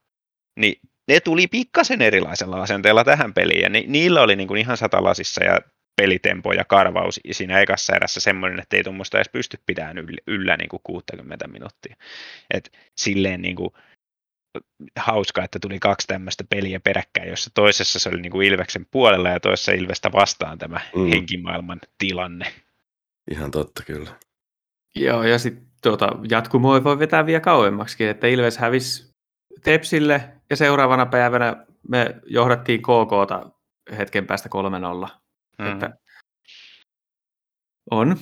[0.60, 4.78] Niin ne tuli pikkasen erilaisella asenteella tähän peliin, ja ni, niillä oli niin kuin ihan
[4.78, 5.60] satalasissa ja
[6.02, 10.58] pelitempo ja karvaus siinä ekassa erässä semmoinen, että ei tuommoista edes pysty pitämään yllä, yllä
[10.58, 11.96] niin kuin 60 minuuttia.
[12.54, 13.70] Et silleen niin kuin,
[15.00, 19.30] hauska, että tuli kaksi tämmöistä peliä peräkkäin, jossa toisessa se oli niin kuin Ilveksen puolella
[19.30, 21.10] ja toisessa Ilvestä vastaan tämä Mm.
[21.10, 22.46] henkimaailman tilanne.
[23.32, 24.10] Ihan totta kyllä.
[24.96, 29.07] Joo, ja sitten tuota, jatkumoa voi vetää vielä kauemmaksikin, että Ilves hävisi
[29.64, 33.50] Tepsille ja seuraavana päivänä me johdattiin KKta
[33.98, 34.50] hetken päästä
[35.06, 35.10] 3-0.
[35.60, 35.72] Mm.
[35.72, 35.98] Että
[37.92, 38.18] on.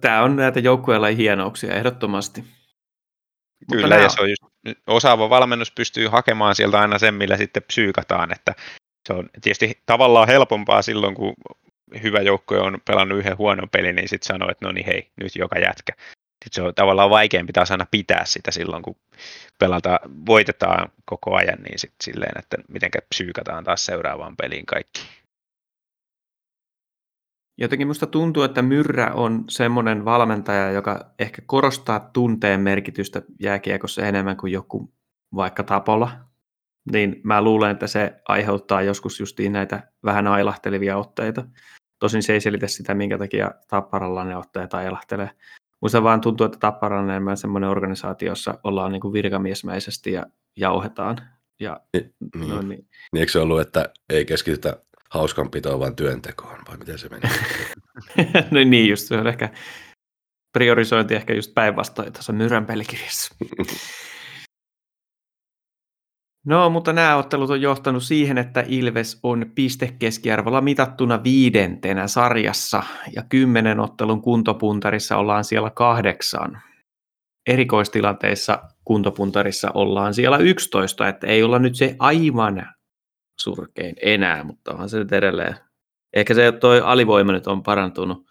[0.00, 2.40] Tämä on näitä joukkueella hienouksia ehdottomasti.
[2.40, 4.42] Mutta Kyllä, nämä ja se on just,
[4.86, 8.54] osaava valmennus pystyy hakemaan sieltä aina sen, millä sitten psyykataan, että
[9.08, 11.34] se on tietysti tavallaan helpompaa silloin, kun
[12.02, 15.36] hyvä joukkue on pelannut yhden huonon pelin, niin sitten sanoo, että no niin hei, nyt
[15.36, 15.92] joka jätkä.
[16.46, 18.96] Sitten se on tavallaan vaikeampi taas aina pitää sitä silloin, kun
[19.58, 25.00] pelata, voitetaan koko ajan, niin sitten silleen, että miten psyykataan taas seuraavaan peliin kaikki.
[27.58, 34.36] Jotenkin musta tuntuu, että Myrrä on semmoinen valmentaja, joka ehkä korostaa tunteen merkitystä jääkiekossa enemmän
[34.36, 34.92] kuin joku
[35.34, 36.10] vaikka Tapola.
[36.92, 41.44] Niin mä luulen, että se aiheuttaa joskus justiin näitä vähän ailahtelevia otteita.
[41.98, 45.30] Tosin se ei selitä sitä, minkä takia Tapparalla ne otteet ailahtelee.
[45.82, 50.26] Musta vaan tuntuu, että Tapparalla on enemmän semmoinen organisaatio, jossa ollaan niin kuin virkamiesmäisesti ja
[50.56, 51.18] jauhetaan.
[51.60, 52.48] Ja, Niin.
[52.48, 52.88] no, niin.
[53.12, 54.76] Niin eikö se ollut, että ei keskitytä
[55.10, 57.22] hauskanpitoon, vaan työntekoon, vai miten se meni?
[58.50, 59.48] no niin just, se on ehkä
[60.52, 63.34] priorisointi ehkä just päinvastoin tuossa Myrän pelikirjassa.
[66.46, 72.82] No, mutta nämä ottelut on johtanut siihen, että Ilves on pistekeskiarvolla mitattuna viidentenä sarjassa
[73.16, 76.62] ja kymmenen ottelun kuntopuntarissa ollaan siellä kahdeksan.
[77.46, 82.66] Erikoistilanteissa kuntopuntarissa ollaan siellä 11, että ei olla nyt se aivan
[83.40, 85.56] surkein enää, mutta onhan se nyt edelleen.
[86.16, 88.26] Ehkä se toi alivoima nyt on parantunut.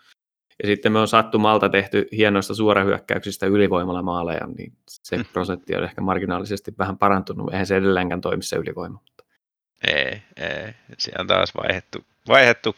[0.63, 6.01] Ja sitten me on sattumalta tehty hienoista suorahyökkäyksistä ylivoimalla maaleja, niin se prosentti on ehkä
[6.01, 7.51] marginaalisesti vähän parantunut.
[7.51, 8.99] Eihän se edelleenkään toimi se ylivoima.
[9.03, 9.23] Mutta
[9.87, 10.73] Ei, ei.
[10.97, 12.75] Siellä on taas vaihettu, vaihettu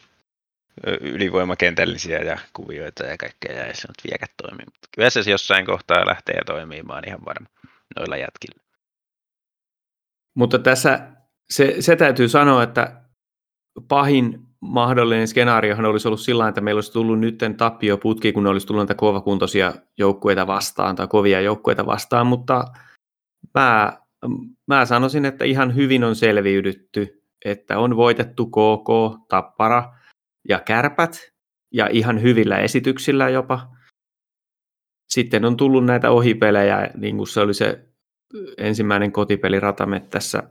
[1.00, 4.62] ylivoimakentällisiä ja kuvioita ja kaikkea, ja ei se nyt vieläkään toimi.
[4.64, 7.48] Mutta kyllä se jossain kohtaa lähtee toimimaan ihan varma
[7.96, 8.62] noilla jätkillä.
[10.34, 11.08] Mutta tässä
[11.50, 13.00] se, se täytyy sanoa, että
[13.88, 18.80] pahin mahdollinen skenaariohan olisi ollut sillä että meillä olisi tullut nyt tappioputki, kun olisi tullut
[18.80, 22.64] näitä kovakuntoisia joukkueita vastaan tai kovia joukkueita vastaan, mutta
[23.54, 23.98] mä,
[24.66, 29.94] mä sanoisin, että ihan hyvin on selviydytty, että on voitettu KK, Tappara
[30.48, 31.32] ja Kärpät
[31.72, 33.68] ja ihan hyvillä esityksillä jopa.
[35.08, 37.88] Sitten on tullut näitä ohipelejä, niin kuin se oli se
[38.58, 40.42] ensimmäinen kotipeli Ratamettässä,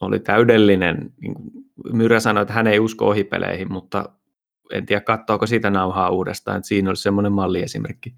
[0.00, 1.12] oli täydellinen.
[1.20, 1.59] Niin kuin
[1.92, 4.08] Myrä sanoi, että hän ei usko ohipeleihin, mutta
[4.72, 8.14] en tiedä katsoako sitä nauhaa uudestaan, että siinä olisi semmoinen malliesimerkki.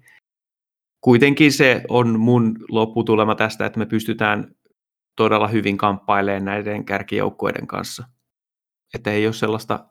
[1.01, 4.55] Kuitenkin se on mun lopputulema tästä, että me pystytään
[5.15, 8.03] todella hyvin kamppailemaan näiden kärkijoukkueiden kanssa.
[8.93, 9.89] Että ei ole sellaista,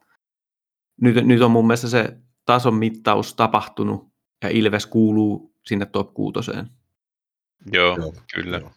[1.00, 2.16] nyt, nyt on mun mielestä se
[2.46, 4.12] tason mittaus tapahtunut
[4.42, 6.66] ja Ilves kuuluu sinne top kuutoseen.
[7.72, 8.58] Joo, Joo, kyllä.
[8.58, 8.70] joo.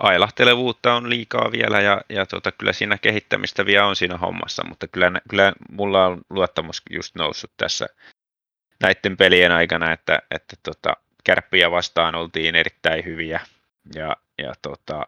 [0.00, 4.88] Ailahtelevuutta on liikaa vielä ja, ja tota, kyllä siinä kehittämistä vielä on siinä hommassa, mutta
[4.88, 7.86] kyllä, kyllä mulla on luottamus just noussut tässä
[8.82, 13.40] näiden pelien aikana, että, että tota, kärppiä vastaan oltiin erittäin hyviä
[13.94, 15.06] Ja, ja tota,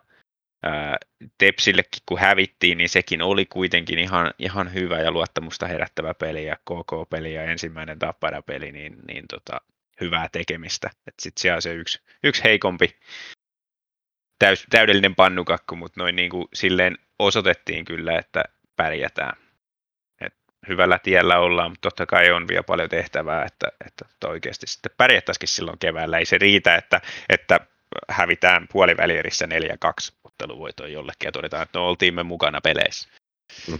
[0.62, 0.96] ää,
[1.38, 6.56] Tepsillekin kun hävittiin, niin sekin oli kuitenkin ihan, ihan hyvä ja luottamusta herättävä peli ja
[6.56, 9.60] KK-peli ja ensimmäinen Tappara-peli, niin, niin tota,
[10.00, 10.90] hyvää tekemistä.
[11.20, 12.96] Sitten siellä se yksi, yksi heikompi
[14.42, 18.44] täys, täydellinen pannukakku, mutta noin niin kuin silleen osoitettiin kyllä, että
[18.76, 19.36] pärjätään.
[20.20, 20.34] Et
[20.68, 25.48] hyvällä tiellä ollaan, mutta totta kai on vielä paljon tehtävää, että, että oikeasti sitten pärjättäisikin
[25.48, 26.18] silloin keväällä.
[26.18, 27.60] Ei se riitä, että, että
[28.08, 29.48] hävitään puolivälierissä 4-2
[30.24, 33.08] otteluvoitoon jollekin ja todetaan, että no oltiin me mukana peleissä.
[33.68, 33.78] Mm.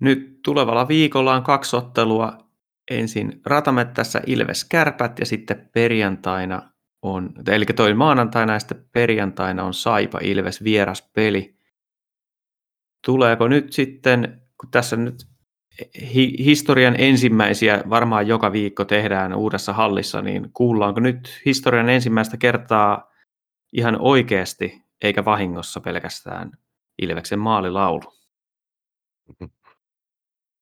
[0.00, 2.46] Nyt tulevalla viikolla on kaksi ottelua.
[2.90, 9.74] Ensin Ratamettässä Ilves Kärpät ja sitten perjantaina on, eli toi maanantaina ja sitten perjantaina on
[9.74, 11.56] Saipa Ilves vieras peli.
[13.06, 15.14] Tuleeko nyt sitten, kun tässä nyt
[16.14, 23.12] hi- historian ensimmäisiä varmaan joka viikko tehdään uudessa hallissa, niin kuullaanko nyt historian ensimmäistä kertaa
[23.72, 26.50] ihan oikeasti, eikä vahingossa pelkästään
[27.02, 28.12] Ilveksen maalilaulu?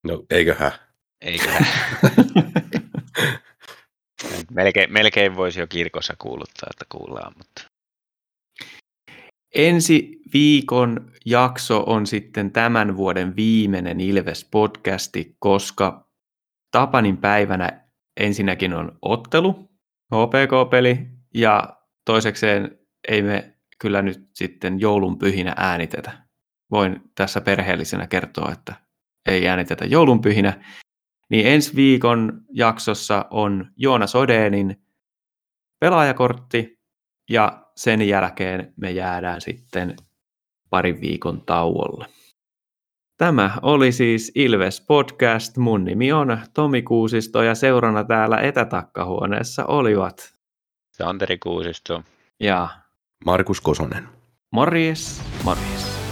[0.04, 0.72] No eiköhän.
[1.20, 1.66] Eiköhän.
[4.50, 7.64] melkein, melkein voisi jo kirkossa kuuluttaa, että kuullaan, mutta...
[9.54, 16.08] Ensi viikon jakso on sitten tämän vuoden viimeinen Ilves-podcasti, koska
[16.70, 17.84] Tapanin päivänä
[18.20, 19.70] ensinnäkin on ottelu,
[20.14, 26.12] HPK-peli, ja toisekseen ei me kyllä nyt sitten joulun pyhinä äänitetä.
[26.70, 28.74] Voin tässä perheellisenä kertoa, että
[29.28, 30.64] ei äänitetä joulun pyhinä.
[31.30, 34.84] Niin ensi viikon jaksossa on Joona Sodenin
[35.80, 36.80] pelaajakortti
[37.30, 39.96] ja sen jälkeen me jäädään sitten
[40.70, 42.06] parin viikon tauolle.
[43.16, 45.56] Tämä oli siis Ilves Podcast.
[45.56, 50.34] Mun nimi on Tomi Kuusisto ja seurana täällä etätakkahuoneessa olivat
[50.92, 52.02] Santeri Kuusisto
[52.40, 52.68] ja
[53.24, 54.08] Markus Kosonen.
[54.50, 56.03] Morjes, morjes.